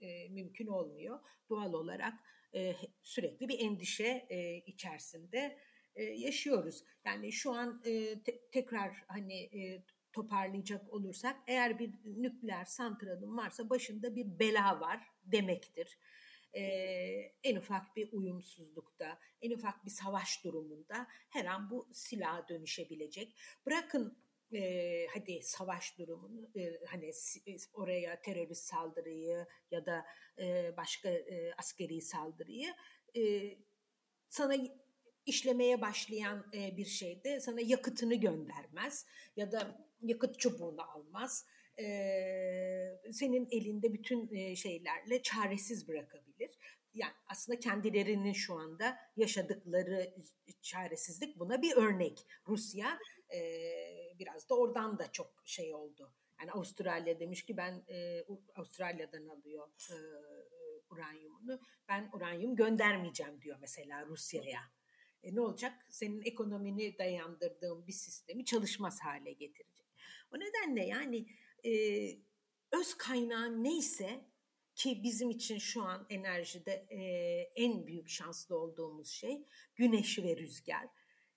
e, 0.00 0.28
mümkün 0.28 0.66
olmuyor. 0.66 1.20
Doğal 1.50 1.72
olarak 1.72 2.14
e, 2.54 2.76
sürekli 3.02 3.48
bir 3.48 3.60
endişe 3.60 4.26
e, 4.30 4.56
içerisinde 4.56 5.58
e, 5.94 6.02
yaşıyoruz. 6.04 6.84
Yani 7.04 7.32
şu 7.32 7.52
an 7.52 7.82
e, 7.84 8.22
te- 8.22 8.48
tekrar 8.52 9.04
hani 9.08 9.34
e, 9.34 9.82
toparlayacak 10.12 10.92
olursak 10.92 11.36
eğer 11.46 11.78
bir 11.78 11.92
nükleer 12.04 12.64
santralın 12.64 13.36
varsa 13.36 13.70
başında 13.70 14.16
bir 14.16 14.38
bela 14.38 14.80
var 14.80 15.00
demektir. 15.24 15.98
Ee, 16.56 17.32
en 17.44 17.56
ufak 17.56 17.96
bir 17.96 18.12
uyumsuzlukta, 18.12 19.18
en 19.42 19.50
ufak 19.50 19.84
bir 19.84 19.90
savaş 19.90 20.44
durumunda 20.44 21.06
her 21.30 21.44
an 21.44 21.70
bu 21.70 21.88
silaha 21.92 22.48
dönüşebilecek. 22.48 23.34
Bırakın 23.66 24.18
e, 24.52 25.06
hadi 25.14 25.42
savaş 25.42 25.98
durumunu 25.98 26.50
e, 26.56 26.80
hani 26.86 27.10
oraya 27.74 28.22
terörist 28.22 28.64
saldırıyı 28.64 29.46
ya 29.70 29.86
da 29.86 30.06
e, 30.38 30.76
başka 30.76 31.08
e, 31.08 31.52
askeri 31.58 32.00
saldırıyı 32.00 32.74
e, 33.16 33.20
sana 34.28 34.56
işlemeye 35.26 35.80
başlayan 35.80 36.46
e, 36.54 36.76
bir 36.76 36.84
şeyde 36.84 37.40
sana 37.40 37.60
yakıtını 37.60 38.14
göndermez 38.14 39.06
ya 39.36 39.52
da 39.52 39.86
yakıt 40.02 40.38
çubuğunu 40.38 40.90
almaz. 40.90 41.46
E, 41.78 41.86
senin 43.12 43.48
elinde 43.50 43.92
bütün 43.92 44.34
e, 44.34 44.56
şeylerle 44.56 45.22
çaresiz 45.22 45.88
bırakabilir. 45.88 46.45
Yani 46.96 47.12
aslında 47.26 47.60
kendilerinin 47.60 48.32
şu 48.32 48.54
anda 48.54 48.98
yaşadıkları 49.16 50.14
çaresizlik 50.62 51.38
buna 51.38 51.62
bir 51.62 51.76
örnek. 51.76 52.26
Rusya 52.48 52.98
e, 53.34 53.40
biraz 54.18 54.48
da 54.48 54.54
oradan 54.54 54.98
da 54.98 55.12
çok 55.12 55.42
şey 55.44 55.74
oldu. 55.74 56.12
Yani 56.40 56.52
Avustralya 56.52 57.20
demiş 57.20 57.42
ki 57.42 57.56
ben 57.56 57.84
e, 57.88 58.24
Avustralya'dan 58.54 59.26
alıyor 59.26 59.68
e, 59.90 59.96
uranyumunu. 60.90 61.60
Ben 61.88 62.10
uranyum 62.12 62.56
göndermeyeceğim 62.56 63.42
diyor 63.42 63.58
mesela 63.60 64.06
Rusya'ya. 64.06 64.60
E 65.22 65.34
ne 65.34 65.40
olacak? 65.40 65.72
Senin 65.90 66.22
ekonomini 66.22 66.98
dayandırdığın 66.98 67.86
bir 67.86 67.92
sistemi 67.92 68.44
çalışmaz 68.44 69.00
hale 69.00 69.32
getirecek. 69.32 69.86
O 70.34 70.36
nedenle 70.38 70.86
yani 70.86 71.26
e, 71.64 71.72
öz 72.72 72.94
kaynağı 72.94 73.62
neyse 73.64 74.24
ki 74.76 75.00
bizim 75.02 75.30
için 75.30 75.58
şu 75.58 75.82
an 75.82 76.06
enerjide 76.10 76.86
e, 76.90 77.00
en 77.62 77.86
büyük 77.86 78.08
şanslı 78.08 78.58
olduğumuz 78.58 79.08
şey 79.08 79.46
güneş 79.76 80.18
ve 80.18 80.36
rüzgar. 80.36 80.88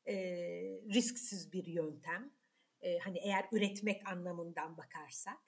E, 0.08 0.16
risksiz 0.94 1.54
bir 1.54 1.66
yöntem. 1.66 2.34
E, 2.82 2.98
hani 2.98 3.20
eğer 3.20 3.46
üretmek 3.52 4.08
anlamından 4.08 4.78
bakarsak. 4.78 5.40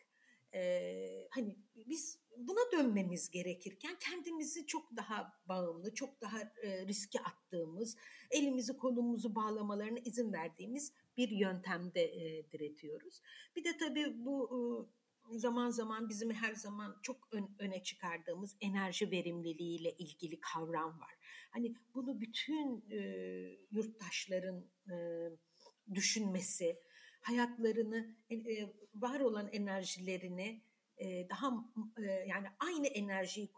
E, 0.53 1.27
hani 1.29 1.57
biz 1.75 2.19
buna 2.37 2.71
dönmemiz 2.71 3.29
gerekirken 3.29 3.99
kendimizi 3.99 4.65
çok 4.65 4.95
daha 4.95 5.33
bağımlı, 5.45 5.93
çok 5.93 6.21
daha 6.21 6.39
e, 6.39 6.87
riske 6.87 7.19
attığımız, 7.19 7.97
elimizi 8.31 8.77
kolumuzu 8.77 9.35
bağlamalarına 9.35 9.99
izin 9.99 10.33
verdiğimiz 10.33 10.93
bir 11.17 11.29
yöntemde 11.29 12.03
e, 12.03 12.51
diretiyoruz. 12.51 13.21
Bir 13.55 13.63
de 13.63 13.77
tabii 13.77 14.25
bu 14.25 14.49
e, 14.49 14.59
zaman 15.39 15.69
zaman 15.69 16.09
bizim 16.09 16.31
her 16.31 16.53
zaman 16.53 16.95
çok 17.01 17.27
ön, 17.31 17.55
öne 17.59 17.83
çıkardığımız 17.83 18.55
enerji 18.61 19.11
verimliliği 19.11 19.79
ile 19.79 19.91
ilgili 19.91 20.39
kavram 20.39 20.99
var. 20.99 21.13
Hani 21.49 21.75
bunu 21.95 22.21
bütün 22.21 22.85
e, 22.91 22.99
yurttaşların 23.71 24.65
e, 24.91 24.95
düşünmesi, 25.93 26.79
hayatlarını, 27.21 28.15
e, 28.31 28.37
var 28.95 29.19
olan 29.19 29.47
enerjilerini 29.47 30.61
daha 31.29 31.51
yani 32.27 32.47
aynı 32.59 32.87
enerjiyi 32.87 33.51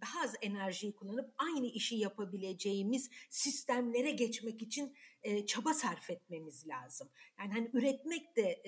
daha 0.00 0.24
az 0.24 0.34
enerjiyi 0.42 0.94
kullanıp 0.94 1.34
aynı 1.38 1.66
işi 1.66 1.96
yapabileceğimiz 1.96 3.10
sistemlere 3.30 4.10
geçmek 4.10 4.62
için 4.62 4.96
çaba 5.46 5.74
sarf 5.74 6.10
etmemiz 6.10 6.68
lazım. 6.68 7.10
Yani 7.38 7.52
hani 7.52 7.70
üretmek 7.72 8.36
de 8.36 8.62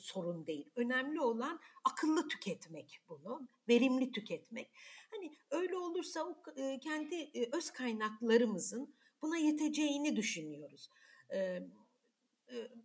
sorun 0.00 0.46
değil. 0.46 0.70
Önemli 0.76 1.20
olan 1.20 1.60
akıllı 1.84 2.28
tüketmek 2.28 3.00
bunu, 3.08 3.48
verimli 3.68 4.12
tüketmek. 4.12 4.70
Hani 5.10 5.36
öyle 5.50 5.76
olursa 5.76 6.24
o 6.24 6.42
kendi 6.80 7.30
öz 7.52 7.70
kaynaklarımızın 7.70 8.94
buna 9.22 9.36
yeteceğini 9.36 10.16
düşünüyoruz 10.16 10.90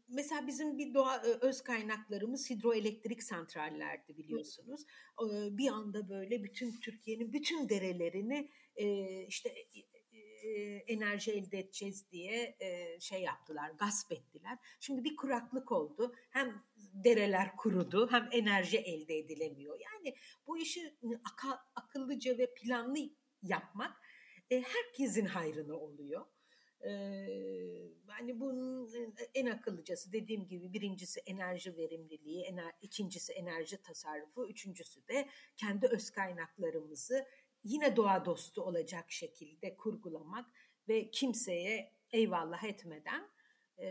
mesela 0.08 0.47
bizim 0.47 0.77
bir 0.77 0.93
doğa 0.93 1.21
öz 1.21 1.62
kaynaklarımız 1.62 2.49
hidroelektrik 2.49 3.23
santrallerdi 3.23 4.17
biliyorsunuz. 4.17 4.86
Bir 5.51 5.67
anda 5.67 6.10
böyle 6.10 6.43
bütün 6.43 6.79
Türkiye'nin 6.79 7.34
bütün 7.34 7.69
derelerini 7.69 8.49
işte 9.27 9.56
enerji 10.88 11.32
elde 11.32 11.60
edeceğiz 11.60 12.12
diye 12.12 12.58
şey 12.99 13.21
yaptılar, 13.21 13.69
gasp 13.69 14.12
ettiler. 14.12 14.58
Şimdi 14.79 15.03
bir 15.03 15.15
kuraklık 15.15 15.71
oldu. 15.71 16.15
Hem 16.29 16.63
dereler 16.93 17.56
kurudu 17.56 18.12
hem 18.12 18.29
enerji 18.32 18.77
elde 18.77 19.17
edilemiyor. 19.17 19.79
Yani 19.79 20.15
bu 20.47 20.58
işi 20.58 20.97
akıllıca 21.75 22.38
ve 22.38 22.53
planlı 22.53 22.97
yapmak 23.41 23.97
herkesin 24.49 25.25
hayrına 25.25 25.75
oluyor. 25.75 26.25
Hani 28.08 28.39
bunun 28.39 28.89
en 29.34 29.45
akıllıcası 29.45 30.13
dediğim 30.13 30.47
gibi 30.47 30.73
birincisi 30.73 31.19
enerji 31.19 31.77
verimliliği, 31.77 32.56
ikincisi 32.82 33.34
enerji 33.34 33.82
tasarrufu, 33.82 34.49
üçüncüsü 34.49 35.08
de 35.08 35.29
kendi 35.56 35.88
öz 35.88 36.10
kaynaklarımızı 36.10 37.25
yine 37.63 37.95
doğa 37.95 38.26
dostu 38.26 38.62
olacak 38.62 39.12
şekilde 39.12 39.78
kurgulamak 39.78 40.45
ve 40.88 41.12
kimseye 41.12 41.93
eyvallah 42.12 42.63
etmeden 42.63 43.30
e, 43.80 43.88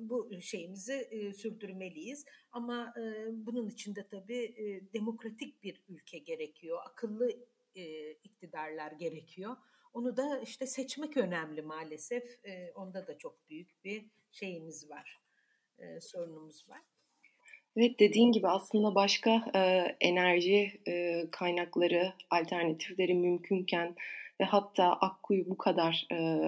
bu 0.00 0.40
şeyimizi 0.40 0.92
e, 0.92 1.32
sürdürmeliyiz. 1.32 2.24
Ama 2.52 2.94
e, 3.00 3.26
bunun 3.46 3.68
için 3.68 3.94
de 3.94 4.08
tabii 4.08 4.44
e, 4.44 4.92
demokratik 4.92 5.62
bir 5.62 5.82
ülke 5.88 6.18
gerekiyor, 6.18 6.78
akıllı 6.84 7.30
e, 7.74 8.12
iktidarlar 8.12 8.92
gerekiyor. 8.92 9.56
Onu 9.92 10.16
da 10.16 10.38
işte 10.38 10.66
seçmek 10.66 11.16
önemli 11.16 11.62
maalesef. 11.62 12.44
E, 12.44 12.72
onda 12.72 13.06
da 13.06 13.18
çok 13.18 13.48
büyük 13.48 13.84
bir 13.84 14.10
şeyimiz 14.30 14.90
var, 14.90 15.20
e, 15.78 16.00
sorunumuz 16.00 16.68
var. 16.68 16.82
Evet 17.76 18.00
dediğin 18.00 18.32
gibi 18.32 18.48
aslında 18.48 18.94
başka 18.94 19.30
e, 19.54 19.60
enerji 20.00 20.72
e, 20.88 21.24
kaynakları, 21.30 22.12
alternatifleri 22.30 23.14
mümkünken 23.14 23.94
ve 24.40 24.44
hatta 24.44 24.92
Akkuyu 24.92 25.50
bu 25.50 25.58
kadar 25.58 26.06
e, 26.12 26.40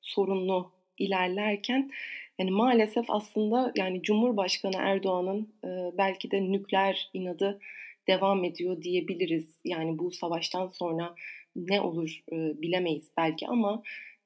sorunlu 0.00 0.72
ilerlerken 0.98 1.90
yani 2.38 2.50
maalesef 2.50 3.04
aslında 3.08 3.72
yani 3.76 4.02
Cumhurbaşkanı 4.02 4.76
Erdoğan'ın 4.76 5.48
e, 5.64 5.98
belki 5.98 6.30
de 6.30 6.42
nükleer 6.42 7.10
inadı 7.12 7.60
devam 8.08 8.44
ediyor 8.44 8.82
diyebiliriz. 8.82 9.58
Yani 9.64 9.98
bu 9.98 10.10
savaştan 10.10 10.68
sonra 10.68 11.14
ne 11.56 11.80
olur 11.80 12.22
e, 12.32 12.62
bilemeyiz 12.62 13.10
belki 13.16 13.46
ama 13.46 13.82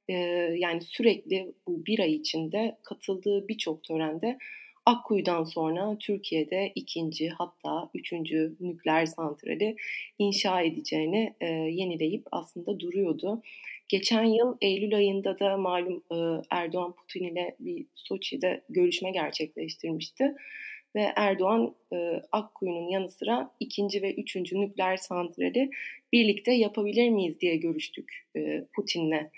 e, 0.09 0.15
yani 0.59 0.81
sürekli 0.81 1.53
bu 1.67 1.87
bir 1.87 1.99
ay 1.99 2.15
içinde 2.15 2.79
katıldığı 2.83 3.49
birçok 3.49 3.85
törende 3.85 4.39
Akkuyu'dan 4.89 5.45
sonra 5.45 5.97
Türkiye'de 6.01 6.73
ikinci 6.75 7.29
hatta 7.29 7.91
üçüncü 7.95 8.57
nükleer 8.61 9.07
santrali 9.07 9.77
inşa 10.19 10.63
edeceğini 10.63 11.35
e, 11.41 11.47
yenileyip 11.51 12.27
aslında 12.33 12.81
duruyordu. 12.81 13.43
Geçen 13.89 14.25
yıl 14.25 14.57
Eylül 14.61 14.97
ayında 14.97 15.39
da 15.39 15.57
malum 15.57 16.03
e, 16.13 16.43
Erdoğan 16.51 16.93
Putin 16.93 17.25
ile 17.25 17.57
bir 17.61 17.87
Soçi'de 17.95 18.65
görüşme 18.69 19.11
gerçekleştirmişti 19.11 20.35
ve 20.97 21.13
Erdoğan 21.17 21.75
e, 21.93 22.23
Akkuyu'nun 22.33 22.89
yanı 22.89 23.11
sıra 23.11 23.51
ikinci 23.61 24.03
ve 24.03 24.15
üçüncü 24.15 24.61
nükleer 24.61 24.97
santrali 24.97 25.71
birlikte 26.13 26.53
yapabilir 26.53 27.09
miyiz 27.09 27.41
diye 27.41 27.57
görüştük 27.57 28.27
e, 28.37 28.65
Putin'le 28.75 29.31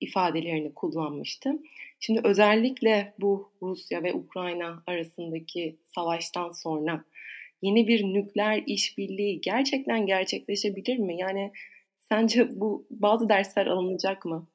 ifadelerini 0.00 0.74
kullanmıştı. 0.74 1.52
Şimdi 2.00 2.20
özellikle 2.24 3.14
bu 3.20 3.52
Rusya 3.62 4.02
ve 4.02 4.14
Ukrayna 4.14 4.82
arasındaki 4.86 5.78
savaştan 5.94 6.52
sonra 6.52 7.04
yeni 7.62 7.88
bir 7.88 8.04
nükleer 8.04 8.62
işbirliği 8.66 9.40
gerçekten 9.40 10.06
gerçekleşebilir 10.06 10.98
mi? 10.98 11.18
Yani 11.18 11.52
Sence 12.08 12.60
bu 12.60 12.86
bazı 12.90 13.28
dersler 13.28 13.66
alınacak 13.66 14.24
mı? 14.24 14.48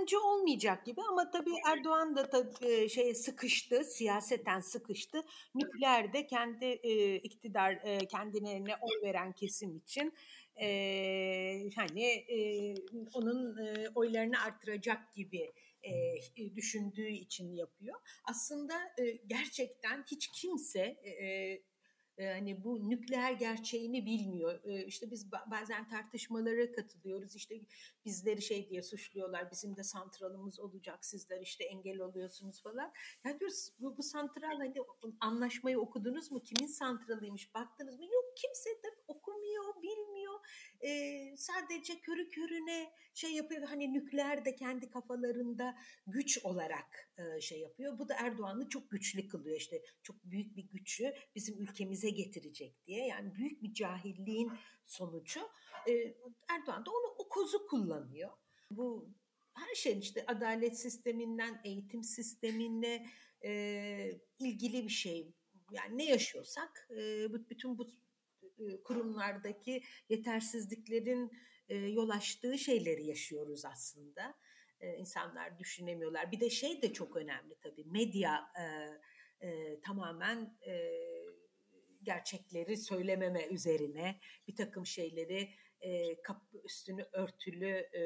bence 0.00 0.18
olmayacak 0.18 0.86
gibi 0.86 1.00
ama 1.10 1.30
tabii 1.30 1.54
Erdoğan 1.66 2.16
da 2.16 2.30
tabii 2.30 2.88
şeye 2.88 3.14
sıkıştı, 3.14 3.84
siyaseten 3.84 4.60
sıkıştı. 4.60 5.22
Nükleer 5.54 6.12
de 6.12 6.26
kendi 6.26 6.64
e, 6.64 7.16
iktidar 7.16 7.72
e, 7.84 7.98
kendilerine 7.98 8.72
oy 8.80 9.02
veren 9.02 9.32
kesim 9.32 9.76
için 9.76 10.12
e, 10.60 11.70
hani 11.76 12.04
e, 12.04 12.74
onun 13.14 13.56
oylarını 13.94 14.42
artıracak 14.46 15.12
gibi 15.12 15.52
e, 16.36 16.56
düşündüğü 16.56 17.08
için 17.08 17.52
yapıyor. 17.52 18.00
Aslında 18.24 18.74
e, 18.98 19.10
gerçekten 19.10 20.04
hiç 20.10 20.28
kimse 20.28 20.80
e, 20.80 21.62
hani 22.18 22.64
bu 22.64 22.90
nükleer 22.90 23.32
gerçeğini 23.32 24.06
bilmiyor. 24.06 24.64
İşte 24.86 25.10
biz 25.10 25.32
bazen 25.32 25.88
tartışmalara 25.88 26.72
katılıyoruz. 26.72 27.36
İşte 27.36 27.54
bizleri 28.04 28.42
şey 28.42 28.70
diye 28.70 28.82
suçluyorlar. 28.82 29.50
Bizim 29.50 29.76
de 29.76 29.82
santralımız 29.82 30.60
olacak. 30.60 31.04
Sizler 31.04 31.40
işte 31.40 31.64
engel 31.64 32.00
oluyorsunuz 32.00 32.62
falan. 32.62 32.92
Ya 33.24 33.40
diyoruz 33.40 33.70
bu, 33.80 33.96
bu 33.96 34.02
santral 34.02 34.56
hani 34.58 34.74
anlaşmayı 35.20 35.80
okudunuz 35.80 36.30
mu? 36.30 36.42
Kimin 36.42 36.66
santralıymış? 36.66 37.54
Baktınız 37.54 37.98
mı? 37.98 38.04
Yok 38.04 38.24
kimse 38.36 38.70
de 38.70 38.88
okumuyor, 39.08 39.37
bilmiyor. 39.82 40.34
Ee, 40.80 41.36
sadece 41.36 42.00
körü 42.00 42.28
körüne 42.28 42.92
şey 43.14 43.32
yapıyor. 43.32 43.62
Hani 43.62 43.94
nükleer 43.94 44.44
de 44.44 44.54
kendi 44.54 44.90
kafalarında 44.90 45.78
güç 46.06 46.44
olarak 46.44 47.12
e, 47.18 47.40
şey 47.40 47.60
yapıyor. 47.60 47.98
Bu 47.98 48.08
da 48.08 48.14
Erdoğan'ı 48.14 48.68
çok 48.68 48.90
güçlü 48.90 49.28
kılıyor. 49.28 49.56
İşte 49.56 49.82
çok 50.02 50.24
büyük 50.24 50.56
bir 50.56 50.68
gücü 50.68 51.14
bizim 51.34 51.62
ülkemize 51.62 52.10
getirecek 52.10 52.86
diye. 52.86 53.06
Yani 53.06 53.34
büyük 53.34 53.62
bir 53.62 53.74
cahilliğin 53.74 54.52
sonucu. 54.86 55.40
E, 55.88 55.92
Erdoğan 56.48 56.86
da 56.86 56.90
onu 56.90 57.14
o 57.18 57.28
kozu 57.28 57.66
kullanıyor. 57.66 58.30
Bu 58.70 59.14
her 59.54 59.74
şeyin 59.74 60.00
işte 60.00 60.24
adalet 60.26 60.78
sisteminden 60.78 61.60
eğitim 61.64 62.04
sistemine 62.04 63.06
e, 63.44 64.20
ilgili 64.38 64.84
bir 64.84 64.88
şey. 64.88 65.34
Yani 65.70 65.98
ne 65.98 66.04
yaşıyorsak 66.04 66.88
e, 66.90 67.32
bütün 67.50 67.78
bu 67.78 67.84
e, 67.84 68.07
kurumlardaki 68.84 69.82
yetersizliklerin 70.08 71.32
e, 71.68 71.76
yol 71.76 72.08
açtığı 72.08 72.58
şeyleri 72.58 73.06
yaşıyoruz 73.06 73.64
aslında. 73.64 74.34
E, 74.80 74.96
insanlar 74.96 75.58
düşünemiyorlar. 75.58 76.32
Bir 76.32 76.40
de 76.40 76.50
şey 76.50 76.82
de 76.82 76.92
çok 76.92 77.16
önemli 77.16 77.54
tabii. 77.60 77.84
Medya 77.84 78.52
e, 78.60 78.64
e, 79.48 79.80
tamamen 79.80 80.58
e, 80.66 80.92
gerçekleri 82.02 82.76
söylememe 82.76 83.46
üzerine 83.46 84.20
bir 84.48 84.56
takım 84.56 84.86
şeyleri 84.86 85.50
e, 85.80 86.22
kap, 86.22 86.42
üstünü 86.64 87.06
örtülü 87.12 87.88
e, 87.92 88.00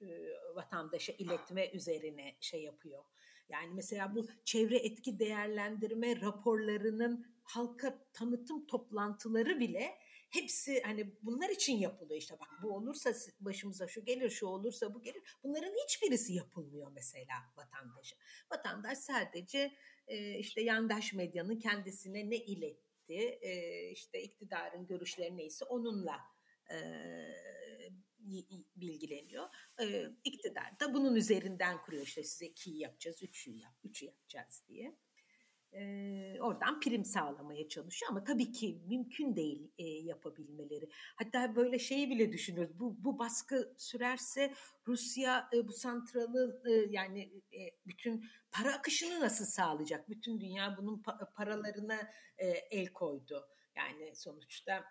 e, 0.00 0.08
vatandaşa 0.54 1.12
iletme 1.12 1.70
üzerine 1.70 2.36
şey 2.40 2.62
yapıyor. 2.62 3.04
Yani 3.48 3.74
mesela 3.74 4.14
bu 4.14 4.28
çevre 4.44 4.76
etki 4.76 5.18
değerlendirme 5.18 6.20
raporlarının 6.20 7.29
halka 7.50 7.98
tanıtım 8.12 8.66
toplantıları 8.66 9.60
bile 9.60 9.98
hepsi 10.30 10.82
hani 10.82 11.14
bunlar 11.22 11.48
için 11.48 11.76
yapılıyor 11.76 12.20
işte 12.20 12.38
bak 12.40 12.48
bu 12.62 12.70
olursa 12.76 13.12
başımıza 13.40 13.88
şu 13.88 14.04
gelir 14.04 14.30
şu 14.30 14.46
olursa 14.46 14.94
bu 14.94 15.02
gelir 15.02 15.22
bunların 15.42 15.74
hiçbirisi 15.84 16.32
yapılmıyor 16.32 16.92
mesela 16.92 17.34
vatandaşa. 17.56 18.16
Vatandaş 18.52 18.98
sadece 18.98 19.74
e, 20.06 20.38
işte 20.38 20.60
yandaş 20.62 21.12
medyanın 21.12 21.58
kendisine 21.58 22.30
ne 22.30 22.36
iletti 22.36 23.38
e, 23.42 23.82
işte 23.90 24.22
iktidarın 24.22 24.86
görüşleri 24.86 25.36
neyse 25.36 25.64
onunla 25.64 26.20
e, 26.70 26.76
bilgileniyor. 28.76 29.48
E, 29.82 30.06
iktidar 30.24 30.80
da 30.80 30.94
bunun 30.94 31.14
üzerinden 31.14 31.82
kuruyor 31.82 32.06
işte 32.06 32.24
size 32.24 32.46
ikiyi 32.46 32.78
yapacağız, 32.78 33.22
üçü 33.22 33.50
yap, 33.50 33.74
üçü 33.84 34.06
yapacağız 34.06 34.62
diye 34.68 34.96
e, 35.72 36.40
oradan 36.40 36.80
prim 36.80 37.04
sağlamaya 37.04 37.68
çalışıyor 37.68 38.10
ama 38.10 38.24
tabii 38.24 38.52
ki 38.52 38.80
mümkün 38.88 39.36
değil 39.36 39.70
e, 39.78 39.84
yapabilmeleri. 39.84 40.88
Hatta 41.16 41.56
böyle 41.56 41.78
şeyi 41.78 42.10
bile 42.10 42.32
düşünüyoruz. 42.32 42.78
Bu, 42.80 43.04
bu 43.04 43.18
baskı 43.18 43.74
sürerse 43.78 44.54
Rusya 44.86 45.48
e, 45.54 45.68
bu 45.68 45.72
santralı 45.72 46.62
e, 46.70 46.72
yani 46.90 47.32
e, 47.52 47.60
bütün 47.86 48.24
para 48.50 48.74
akışını 48.74 49.20
nasıl 49.20 49.44
sağlayacak? 49.44 50.08
Bütün 50.08 50.40
dünya 50.40 50.76
bunun 50.78 51.02
pa- 51.02 51.32
paralarına 51.32 52.10
e, 52.38 52.46
el 52.48 52.86
koydu. 52.86 53.48
Yani 53.76 54.16
sonuçta 54.16 54.84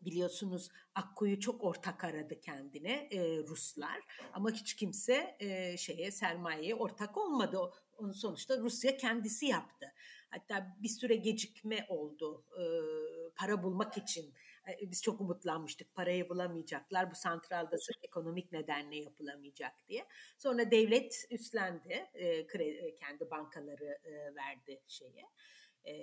biliyorsunuz 0.00 0.68
Akku'yu 0.94 1.40
çok 1.40 1.64
ortak 1.64 2.04
aradı 2.04 2.40
kendine 2.40 3.08
e, 3.10 3.38
Ruslar 3.38 4.00
ama 4.32 4.50
hiç 4.50 4.76
kimse 4.76 5.36
e, 5.40 5.76
şeye 5.76 6.10
sermayeye 6.10 6.74
ortak 6.74 7.16
olmadı. 7.18 7.58
Onu 7.98 8.14
sonuçta 8.14 8.58
Rusya 8.58 8.96
kendisi 8.96 9.46
yaptı. 9.46 9.94
Hatta 10.30 10.76
bir 10.82 10.88
süre 10.88 11.16
gecikme 11.16 11.86
oldu 11.88 12.44
e, 12.58 12.62
para 13.36 13.62
bulmak 13.62 13.96
için. 13.96 14.34
E, 14.68 14.90
biz 14.90 15.02
çok 15.02 15.20
umutlanmıştık 15.20 15.94
parayı 15.94 16.28
bulamayacaklar. 16.28 17.10
Bu 17.10 17.14
santralda 17.14 17.78
sırf 17.78 17.96
ekonomik 18.02 18.52
nedenle 18.52 18.96
yapılamayacak 18.96 19.88
diye. 19.88 20.06
Sonra 20.38 20.70
devlet 20.70 21.24
üstlendi. 21.30 22.06
E, 22.14 22.46
kredi, 22.46 22.94
kendi 22.94 23.30
bankaları 23.30 23.98
e, 24.04 24.34
verdi 24.34 24.82
şeye 24.88 25.28
e, 25.86 25.94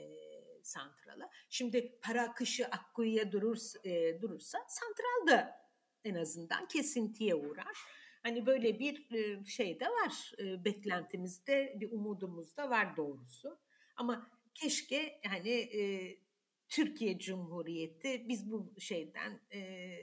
santrala. 0.64 1.30
Şimdi 1.50 2.00
para 2.02 2.24
akışı 2.24 2.66
Akkuyu'ya 2.66 3.32
durur, 3.32 3.58
e, 3.84 4.22
durursa 4.22 4.58
santral 4.68 5.28
da 5.28 5.66
en 6.04 6.16
azından 6.16 6.68
kesintiye 6.68 7.36
uğrar. 7.36 7.78
Hani 8.24 8.46
böyle 8.46 8.80
bir 8.80 9.12
e, 9.16 9.46
şey 9.46 9.80
de 9.80 9.86
var. 9.86 10.32
E, 10.40 10.66
beklentimizde, 10.66 11.78
bir 11.80 11.92
umudumuz 11.92 12.58
da 12.58 12.70
var 12.70 12.98
doğrusu. 12.98 13.60
Ama 13.96 14.32
keşke 14.54 15.22
hani 15.28 15.50
e, 15.50 15.82
Türkiye 16.70 17.20
Cumhuriyeti 17.20 18.26
biz 18.30 18.52
bu 18.52 18.74
şeyden 18.80 19.42
e, 19.54 20.00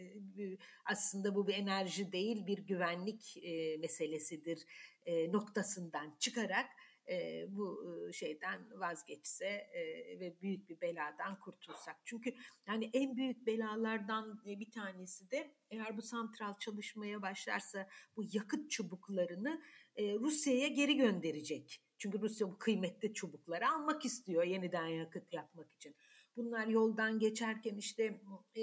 aslında 0.84 1.34
bu 1.34 1.48
bir 1.48 1.54
enerji 1.54 2.12
değil 2.12 2.46
bir 2.46 2.58
güvenlik 2.58 3.36
e, 3.36 3.76
meselesidir 3.76 4.66
e, 5.06 5.32
noktasından 5.32 6.16
çıkarak 6.18 6.66
e, 7.08 7.46
bu 7.48 7.82
şeyden 8.12 8.80
vazgeçse 8.80 9.46
e, 9.46 9.80
ve 10.20 10.40
büyük 10.42 10.68
bir 10.68 10.80
beladan 10.80 11.40
kurtulsak. 11.40 11.96
Çünkü 12.04 12.34
yani 12.66 12.90
en 12.92 13.16
büyük 13.16 13.46
belalardan 13.46 14.44
bir 14.44 14.70
tanesi 14.70 15.30
de 15.30 15.54
eğer 15.70 15.96
bu 15.96 16.02
santral 16.02 16.58
çalışmaya 16.58 17.22
başlarsa 17.22 17.88
bu 18.16 18.24
yakıt 18.32 18.70
çubuklarını 18.70 19.62
e, 19.96 20.14
Rusya'ya 20.14 20.68
geri 20.68 20.96
gönderecek. 20.96 21.82
Çünkü 22.02 22.20
Rusya 22.20 22.48
bu 22.48 22.58
kıymetli 22.58 23.14
çubukları 23.14 23.68
almak 23.70 24.04
istiyor 24.04 24.44
yeniden 24.44 24.86
yakıt 24.86 25.32
yapmak 25.32 25.72
için. 25.72 25.96
Bunlar 26.36 26.66
yoldan 26.66 27.18
geçerken 27.18 27.76
işte 27.76 28.20
e, 28.56 28.62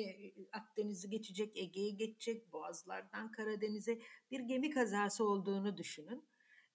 Akdeniz'i 0.51 1.09
geçecek, 1.09 1.57
Ege'yi 1.57 1.97
geçecek, 1.97 2.53
Boğazlardan 2.53 3.31
Karadeniz'e 3.31 3.99
bir 4.31 4.39
gemi 4.39 4.69
kazası 4.69 5.23
olduğunu 5.23 5.77
düşünün 5.77 6.23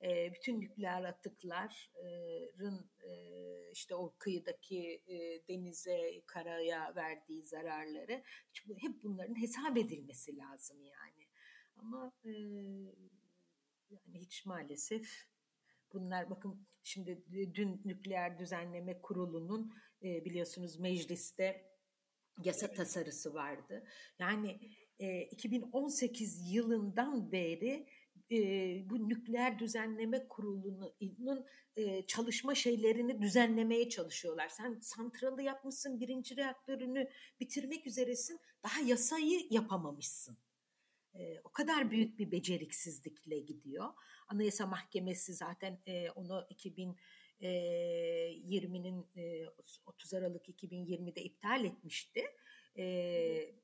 e, 0.02 0.32
bütün 0.32 0.60
nükleer 0.60 1.04
atıkların 1.04 1.70
e, 3.04 3.10
işte 3.72 3.94
o 3.94 4.14
kıyıdaki 4.18 5.02
e, 5.06 5.48
denize, 5.48 6.22
karaya 6.26 6.94
verdiği 6.96 7.42
zararları 7.42 8.22
hep 8.78 9.02
bunların 9.02 9.40
hesap 9.40 9.76
edilmesi 9.76 10.36
lazım 10.36 10.84
yani. 10.84 11.28
Ama 11.76 12.12
e, 12.24 12.30
yani 13.90 14.20
hiç 14.20 14.46
maalesef 14.46 15.33
bunlar 15.94 16.30
bakın 16.30 16.66
şimdi 16.82 17.24
dün 17.54 17.80
nükleer 17.84 18.38
düzenleme 18.38 19.00
kurulunun 19.00 19.72
e, 20.02 20.24
biliyorsunuz 20.24 20.80
mecliste 20.80 21.74
yasa 22.44 22.72
tasarısı 22.72 23.34
vardı. 23.34 23.84
Yani 24.18 24.60
e, 24.98 25.22
2018 25.22 26.52
yılından 26.52 27.32
beri 27.32 27.86
e, 28.32 28.36
bu 28.90 29.08
nükleer 29.08 29.58
düzenleme 29.58 30.28
kurulunun 30.28 31.46
e, 31.76 32.06
çalışma 32.06 32.54
şeylerini 32.54 33.22
düzenlemeye 33.22 33.88
çalışıyorlar. 33.88 34.48
Sen 34.48 34.78
santralı 34.80 35.42
yapmışsın, 35.42 36.00
birinci 36.00 36.36
reaktörünü 36.36 37.08
bitirmek 37.40 37.86
üzeresin, 37.86 38.40
daha 38.62 38.80
yasayı 38.80 39.46
yapamamışsın. 39.50 40.38
E, 41.14 41.40
o 41.44 41.52
kadar 41.52 41.90
büyük 41.90 42.18
bir 42.18 42.30
beceriksizlikle 42.30 43.38
gidiyor. 43.38 43.88
Anayasa 44.28 44.66
Mahkemesi 44.66 45.34
zaten 45.34 45.78
e, 45.86 46.10
onu 46.10 46.46
2020'nin 47.40 49.06
e, 49.16 49.46
30 49.86 50.14
Aralık 50.14 50.48
2020'de 50.48 51.22
iptal 51.22 51.64
etmişti. 51.64 52.22
E, 52.78 53.54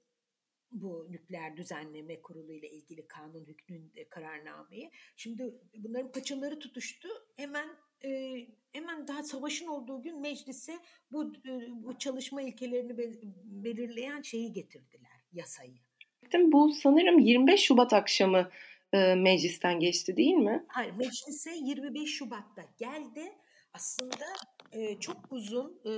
bu 0.73 1.07
nükleer 1.11 1.57
düzenleme 1.57 2.23
kurulu 2.23 2.53
ile 2.53 2.71
ilgili 2.71 3.07
kanun 3.07 3.45
hükmün 3.45 3.93
kararnameyi. 4.11 4.91
Şimdi 5.17 5.55
bunların 5.77 6.13
paçaları 6.13 6.59
tutuştu. 6.59 7.09
Hemen 7.37 7.69
e, 8.05 8.41
hemen 8.73 9.09
daha 9.09 9.23
savaşın 9.23 9.67
olduğu 9.67 10.03
gün 10.03 10.21
meclise 10.21 10.79
bu 11.13 11.25
e, 11.25 11.51
bu 11.71 11.99
çalışma 11.99 12.43
ilkelerini 12.43 12.99
be, 12.99 13.11
belirleyen 13.45 14.23
şeyi 14.23 14.53
getirdiler, 14.53 15.21
yasayı. 15.33 15.77
Bu 16.35 16.73
sanırım 16.73 17.19
25 17.19 17.61
Şubat 17.61 17.93
akşamı 17.93 18.51
e, 18.93 19.15
meclisten 19.15 19.81
geçti 19.81 20.17
değil 20.17 20.35
mi? 20.35 20.65
Hayır, 20.69 20.93
meclise 20.93 21.55
25 21.55 22.11
Şubat'ta 22.11 22.63
geldi. 22.79 23.33
Aslında 23.75 24.27
e, 24.73 25.01
çok 25.01 25.33
uzun 25.33 25.81
e, 25.85 25.93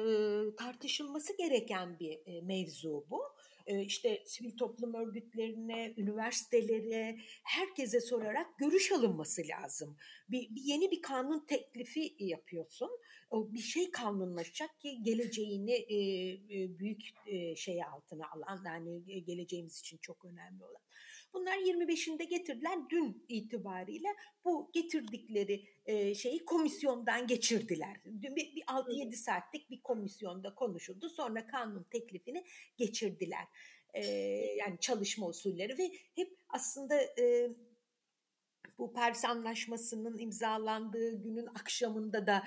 tartışılması 0.56 1.36
gereken 1.36 1.98
bir 1.98 2.18
e, 2.26 2.40
mevzu 2.40 3.04
bu. 3.10 3.22
E, 3.66 3.82
işte 3.82 4.22
sivil 4.26 4.56
toplum 4.56 4.94
örgütlerine, 4.94 5.94
üniversitelere, 5.96 7.18
herkese 7.42 8.00
sorarak 8.00 8.58
görüş 8.58 8.92
alınması 8.92 9.42
lazım. 9.48 9.96
Bir, 10.28 10.54
bir 10.54 10.62
yeni 10.62 10.90
bir 10.90 11.02
kanun 11.02 11.46
teklifi 11.46 12.14
yapıyorsun. 12.18 12.90
Bir 13.32 13.58
şey 13.58 13.90
kanunlaşacak 13.90 14.80
ki 14.80 15.02
geleceğini 15.02 15.72
e, 15.72 15.96
e, 16.30 16.78
büyük 16.78 17.02
e, 17.26 17.56
şey 17.56 17.84
altına 17.84 18.24
alan, 18.30 18.62
yani 18.66 19.24
geleceğimiz 19.24 19.80
için 19.80 19.98
çok 20.02 20.24
önemli 20.24 20.64
olan. 20.64 20.82
Bunlar 21.34 21.56
25'inde 21.56 22.24
getirdiler 22.24 22.78
dün 22.90 23.24
itibariyle 23.28 24.08
bu 24.44 24.70
getirdikleri 24.72 25.64
e, 25.86 26.14
şeyi 26.14 26.44
komisyondan 26.44 27.26
geçirdiler. 27.26 27.96
Dün 28.04 28.36
bir, 28.36 28.56
bir 28.56 28.62
6-7 28.62 29.12
saatlik 29.12 29.70
bir 29.70 29.82
komisyonda 29.82 30.54
konuşuldu. 30.54 31.08
Sonra 31.08 31.46
kanun 31.46 31.82
teklifini 31.90 32.44
geçirdiler. 32.76 33.44
E, 33.94 34.04
yani 34.58 34.78
çalışma 34.80 35.26
usulleri 35.26 35.78
ve 35.78 35.92
hep 36.14 36.38
aslında 36.48 37.02
e, 37.02 37.50
bu 38.78 38.92
Paris 38.92 39.24
Anlaşması'nın 39.24 40.18
imzalandığı 40.18 41.22
günün 41.22 41.46
akşamında 41.46 42.26
da 42.26 42.42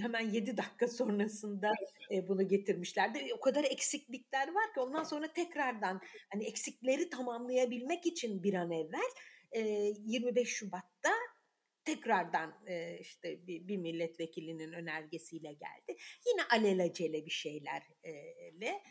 hemen 0.00 0.30
7 0.30 0.56
dakika 0.56 0.88
sonrasında 0.88 1.72
e, 2.10 2.28
bunu 2.28 2.48
getirmişlerdi. 2.48 3.34
O 3.34 3.40
kadar 3.40 3.64
eksiklikler 3.64 4.48
var 4.48 4.74
ki 4.74 4.80
ondan 4.80 5.04
sonra 5.04 5.32
tekrardan 5.32 6.00
hani 6.32 6.44
eksikleri 6.44 7.10
tamamlayabilmek 7.10 8.06
için 8.06 8.42
bir 8.42 8.54
an 8.54 8.70
evvel 8.70 9.10
25 9.52 10.48
Şubat'ta 10.48 11.10
tekrardan 11.84 12.54
işte 13.00 13.46
bir, 13.46 13.68
bir 13.68 13.76
milletvekilinin 13.76 14.72
önergesiyle 14.72 15.52
geldi. 15.52 16.00
Yine 16.26 16.42
alelacele 16.50 17.26
bir 17.26 17.30
şeylerle 17.30 18.82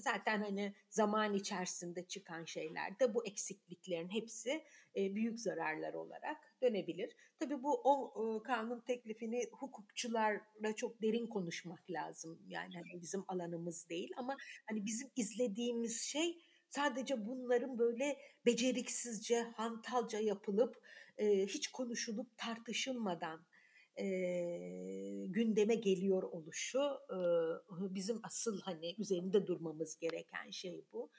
zaten 0.00 0.42
hani 0.42 0.74
zaman 0.90 1.34
içerisinde 1.34 2.06
çıkan 2.06 2.44
şeyler 2.44 3.00
de 3.00 3.14
bu 3.14 3.26
eksikliklerin 3.26 4.08
hepsi 4.08 4.64
büyük 4.96 5.40
zararlar 5.40 5.94
olarak 5.94 6.36
dönebilir. 6.62 7.16
Tabii 7.38 7.62
bu 7.62 7.80
o 7.84 8.42
kanun 8.42 8.80
teklifini 8.80 9.48
hukukçularla 9.52 10.76
çok 10.76 11.02
derin 11.02 11.26
konuşmak 11.26 11.90
lazım. 11.90 12.42
Yani 12.48 12.74
hani 12.74 13.02
bizim 13.02 13.24
alanımız 13.28 13.88
değil 13.88 14.10
ama 14.16 14.36
hani 14.66 14.86
bizim 14.86 15.10
izlediğimiz 15.16 16.02
şey 16.02 16.42
sadece 16.68 17.26
bunların 17.26 17.78
böyle 17.78 18.18
beceriksizce, 18.46 19.42
hantalca 19.42 20.18
yapılıp 20.18 20.82
hiç 21.46 21.68
konuşulup 21.68 22.38
tartışılmadan 22.38 23.46
e, 23.98 25.26
gündeme 25.26 25.74
geliyor 25.74 26.22
oluşu 26.22 26.80
e, 27.10 27.18
bizim 27.94 28.20
asıl 28.22 28.60
hani 28.60 28.94
üzerinde 28.98 29.46
durmamız 29.46 29.98
gereken 29.98 30.50
şey 30.50 30.84
bu. 30.92 31.10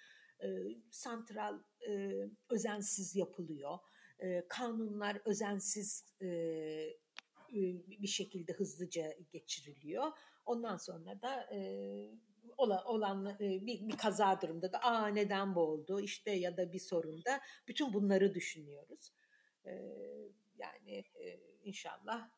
E, 0.43 0.47
santral 0.91 1.59
e, 1.89 2.11
özensiz 2.49 3.15
yapılıyor. 3.15 3.77
E, 4.19 4.45
kanunlar 4.49 5.21
özensiz 5.25 6.05
e, 6.21 6.27
bir 8.01 8.07
şekilde 8.07 8.53
hızlıca 8.53 9.13
geçiriliyor. 9.31 10.11
Ondan 10.45 10.77
sonra 10.77 11.21
da 11.21 11.55
e, 11.55 11.59
olan, 12.57 12.85
olan 12.85 13.37
bir, 13.39 13.87
bir 13.87 13.97
kaza 13.97 14.41
durumda 14.41 14.73
da 14.73 14.79
aa 14.79 15.07
neden 15.07 15.55
bu 15.55 15.59
oldu 15.59 16.01
işte 16.01 16.31
ya 16.31 16.57
da 16.57 16.73
bir 16.73 16.79
sorunda 16.79 17.39
bütün 17.67 17.93
bunları 17.93 18.33
düşünüyoruz. 18.33 19.13
E, 19.65 19.71
yani 20.57 21.03
e, 21.15 21.39
inşallah 21.63 22.29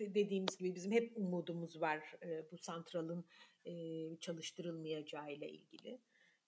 dediğimiz 0.00 0.56
gibi 0.56 0.74
bizim 0.74 0.92
hep 0.92 1.12
umudumuz 1.16 1.80
var 1.80 2.14
e, 2.22 2.50
bu 2.52 2.58
santralın 2.58 3.24
e, 3.64 3.72
çalıştırılmayacağı 4.20 5.32
ile 5.32 5.50
ilgili. 5.50 6.00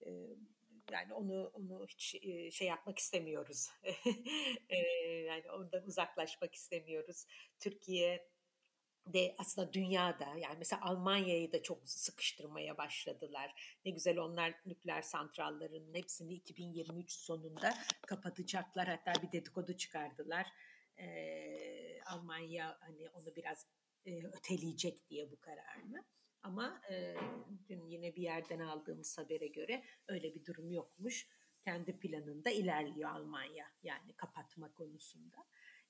E, 0.06 0.10
yani 0.92 1.14
onu 1.14 1.50
onu 1.54 1.86
hiç 1.88 2.14
e, 2.22 2.50
şey 2.50 2.68
yapmak 2.68 2.98
istemiyoruz. 2.98 3.70
e, 4.68 4.76
yani 5.26 5.50
ondan 5.50 5.86
uzaklaşmak 5.86 6.54
istemiyoruz. 6.54 7.26
Türkiye 7.60 8.32
de 9.06 9.34
aslında 9.38 9.72
dünyada 9.72 10.24
yani 10.24 10.56
mesela 10.58 10.82
Almanya'yı 10.82 11.52
da 11.52 11.62
çok 11.62 11.88
sıkıştırmaya 11.88 12.78
başladılar. 12.78 13.76
Ne 13.84 13.90
güzel 13.90 14.18
onlar 14.18 14.54
nükleer 14.66 15.02
santrallerin 15.02 15.94
hepsini 15.94 16.34
2023 16.34 17.12
sonunda 17.12 17.74
kapatacaklar. 18.06 18.88
Hatta 18.88 19.22
bir 19.22 19.32
dedikodu 19.32 19.76
çıkardılar 19.76 20.46
e, 20.98 21.06
Almanya 22.12 22.78
hani 22.80 23.10
onu 23.10 23.36
biraz 23.36 23.66
e, 24.06 24.26
öteleyecek 24.26 25.08
diye 25.10 25.30
bu 25.30 25.40
kararını. 25.40 26.04
Ama 26.42 26.82
e, 26.90 27.14
dün 27.68 27.86
yine 27.86 28.16
bir 28.16 28.22
yerden 28.22 28.60
aldığımız 28.60 29.18
habere 29.18 29.46
göre 29.46 29.84
öyle 30.08 30.34
bir 30.34 30.44
durum 30.44 30.70
yokmuş. 30.70 31.28
Kendi 31.64 31.98
planında 31.98 32.50
ilerliyor 32.50 33.10
Almanya 33.10 33.66
yani 33.82 34.12
kapatma 34.16 34.72
konusunda. 34.72 35.36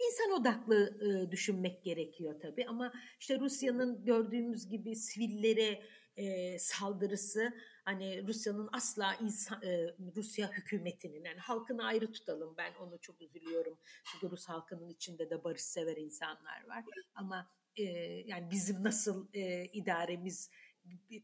İnsan 0.07 0.41
odaklı 0.41 0.99
e, 1.01 1.31
düşünmek 1.31 1.85
gerekiyor 1.85 2.41
tabii 2.41 2.67
ama 2.67 2.93
işte 3.21 3.41
Rusya'nın 3.41 4.05
gördüğümüz 4.05 4.69
gibi 4.69 4.97
sivillere 4.97 5.83
e, 6.17 6.59
saldırısı 6.59 7.53
hani 7.85 8.27
Rusya'nın 8.29 8.69
asla 8.73 9.15
insan, 9.15 9.63
e, 9.63 9.95
Rusya 10.17 10.53
hükümetinin 10.53 11.25
yani 11.25 11.41
halkını 11.41 11.85
ayrı 11.85 12.13
tutalım. 12.13 12.55
Ben 12.57 12.75
onu 12.75 12.99
çok 13.01 13.23
üzülüyorum. 13.23 13.79
Çünkü 14.13 14.31
Rus 14.31 14.49
halkının 14.49 14.89
içinde 14.89 15.31
de 15.31 15.45
barışsever 15.45 15.97
insanlar 15.97 16.67
var. 16.69 16.85
Ama 17.15 17.51
e, 17.77 17.83
yani 18.27 18.51
bizim 18.51 18.85
nasıl 18.85 19.29
e, 19.35 19.65
idaremiz 19.65 20.51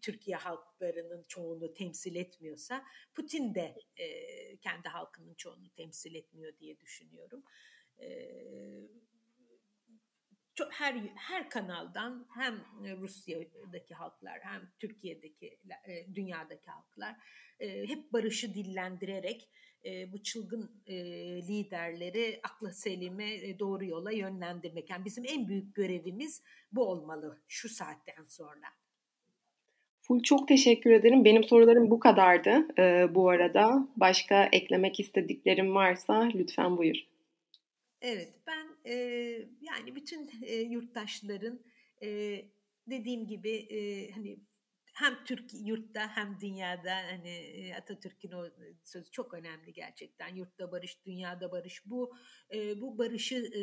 Türkiye 0.03 0.37
halklarının 0.37 1.25
çoğunu 1.29 1.75
temsil 1.75 2.15
etmiyorsa 2.15 2.85
Putin 3.15 3.55
de 3.55 3.75
e, 3.97 4.57
kendi 4.57 4.89
halkının 4.89 5.35
çoğunu 5.35 5.71
temsil 5.75 6.15
etmiyor 6.15 6.59
diye 6.59 6.81
düşünüyorum. 6.81 7.43
E, 8.01 8.09
çok, 10.59 10.73
her 10.73 10.95
her 11.15 11.51
kanaldan 11.51 12.27
hem 12.35 12.55
Rusya'daki 13.01 13.95
halklar 13.95 14.39
hem 14.43 14.63
Türkiye'deki 14.79 15.59
e, 15.89 16.15
dünyadaki 16.15 16.71
halklar 16.71 17.17
e, 17.61 17.89
hep 17.89 18.13
barışı 18.13 18.55
dillendirerek 18.55 19.49
e, 19.85 20.13
bu 20.13 20.23
çılgın 20.23 20.71
liderleri 21.49 22.41
akla 22.43 22.73
selime 22.73 23.59
doğru 23.59 23.85
yola 23.85 24.13
yönlendirmek. 24.13 24.91
Yani 24.91 25.05
bizim 25.05 25.25
en 25.29 25.49
büyük 25.49 25.75
görevimiz 25.75 26.43
bu 26.73 26.85
olmalı 26.85 27.43
şu 27.49 27.69
saatten 27.69 28.25
sonra. 28.25 28.67
Ful 30.01 30.23
çok 30.23 30.49
teşekkür 30.49 30.91
ederim. 30.91 31.25
Benim 31.25 31.45
sorularım 31.45 31.91
bu 31.91 32.01
kadardı 32.01 32.69
e, 32.79 33.15
bu 33.15 33.29
arada. 33.29 33.89
Başka 33.97 34.49
eklemek 34.53 35.01
istediklerim 35.01 35.75
varsa 35.75 36.29
lütfen 36.35 36.77
buyur. 36.77 36.97
Evet, 38.03 38.33
ben 38.47 38.68
e, 38.89 38.95
yani 39.61 39.95
bütün 39.97 40.31
e, 40.43 40.55
yurttaşların 40.55 41.61
e, 42.03 42.09
dediğim 42.87 43.27
gibi 43.27 43.51
e, 43.51 44.11
hani 44.11 44.39
hem 44.95 45.25
Türk 45.25 45.51
yurtta 45.55 46.17
hem 46.17 46.41
dünyada 46.41 46.95
hani 46.95 47.73
Atatürk'ün 47.79 48.33
o 48.33 48.49
sözü 48.85 49.11
çok 49.11 49.35
önemli 49.35 49.73
gerçekten. 49.73 50.35
Yurtta 50.35 50.73
barış, 50.73 51.05
dünyada 51.07 51.53
barış. 51.53 51.83
Bu 51.87 52.17
e, 52.55 52.81
bu 52.81 52.99
barışı 52.99 53.37
e, 53.37 53.63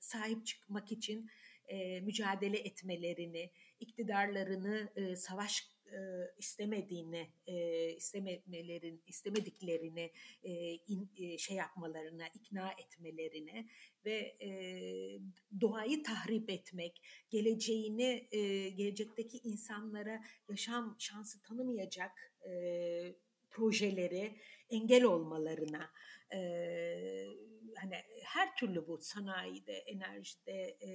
sahip 0.00 0.46
çıkmak 0.46 0.92
için 0.92 1.30
e, 1.68 2.00
mücadele 2.00 2.58
etmelerini, 2.58 3.52
iktidarlarını 3.80 4.92
e, 4.96 5.16
savaş 5.16 5.75
e, 5.92 5.98
istemediğini, 6.38 7.30
e, 7.46 7.88
istemelerin, 7.90 9.02
istemediklerini 9.06 10.12
e, 10.44 10.74
in, 10.74 11.10
e, 11.16 11.38
şey 11.38 11.56
yapmalarına, 11.56 12.28
ikna 12.28 12.70
etmelerini 12.72 13.68
ve 14.04 14.36
e, 14.40 14.50
doğayı 15.60 16.02
tahrip 16.02 16.50
etmek, 16.50 17.02
geleceğini, 17.30 18.28
e, 18.32 18.68
gelecekteki 18.68 19.38
insanlara 19.38 20.22
yaşam 20.50 20.96
şansı 20.98 21.42
tanımayacak 21.42 22.32
e, 22.48 22.52
projeleri 23.50 24.36
engel 24.70 25.04
olmalarına, 25.04 25.90
e, 26.32 26.38
hani 27.76 27.94
her 28.24 28.56
türlü 28.56 28.88
bu 28.88 28.98
sanayide, 28.98 29.72
enerjide, 29.72 30.76
e, 30.80 30.90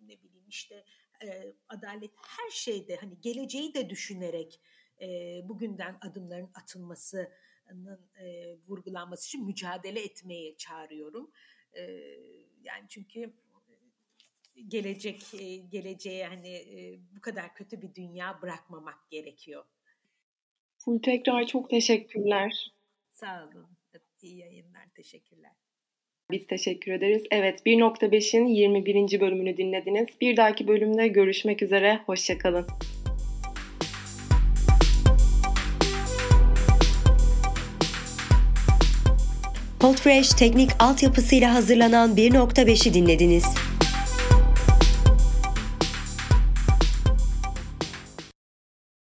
ne 0.00 0.22
bileyim 0.22 0.48
işte 0.48 0.84
e, 1.24 1.52
adalet 1.68 2.10
her 2.16 2.50
şeyde 2.50 2.96
hani 2.96 3.20
geleceği 3.20 3.74
de 3.74 3.90
düşünerek 3.90 4.60
e, 5.00 5.40
bugünden 5.48 5.98
adımların 6.00 6.50
atılmasının 6.54 8.08
e, 8.20 8.56
vurgulanması 8.68 9.28
için 9.28 9.46
mücadele 9.46 10.00
etmeye 10.00 10.56
çağırıyorum. 10.56 11.30
E, 11.72 11.82
yani 12.62 12.86
çünkü 12.88 13.32
gelecek 14.68 15.34
e, 15.34 15.56
geleceğe 15.56 16.26
hani 16.26 16.56
e, 16.56 17.00
bu 17.16 17.20
kadar 17.20 17.54
kötü 17.54 17.82
bir 17.82 17.94
dünya 17.94 18.42
bırakmamak 18.42 19.10
gerekiyor. 19.10 19.64
Full 20.78 21.02
tekrar 21.02 21.46
çok 21.46 21.70
teşekkürler. 21.70 22.72
Sağ 23.10 23.48
olun. 23.48 23.68
İyi 24.22 24.38
yayınlar. 24.38 24.88
Teşekkürler. 24.94 25.52
Biz 26.32 26.46
teşekkür 26.46 26.92
ederiz. 26.92 27.22
Evet 27.30 27.60
1.5'in 27.66 28.46
21. 28.46 29.20
bölümünü 29.20 29.56
dinlediniz. 29.56 30.06
Bir 30.20 30.36
dahaki 30.36 30.68
bölümde 30.68 31.08
görüşmek 31.08 31.62
üzere. 31.62 32.00
Hoşçakalın. 32.06 32.66
Podfresh 39.80 40.30
teknik 40.30 40.70
altyapısıyla 40.78 41.54
hazırlanan 41.54 42.16
1.5'i 42.16 42.94
dinlediniz. 42.94 43.44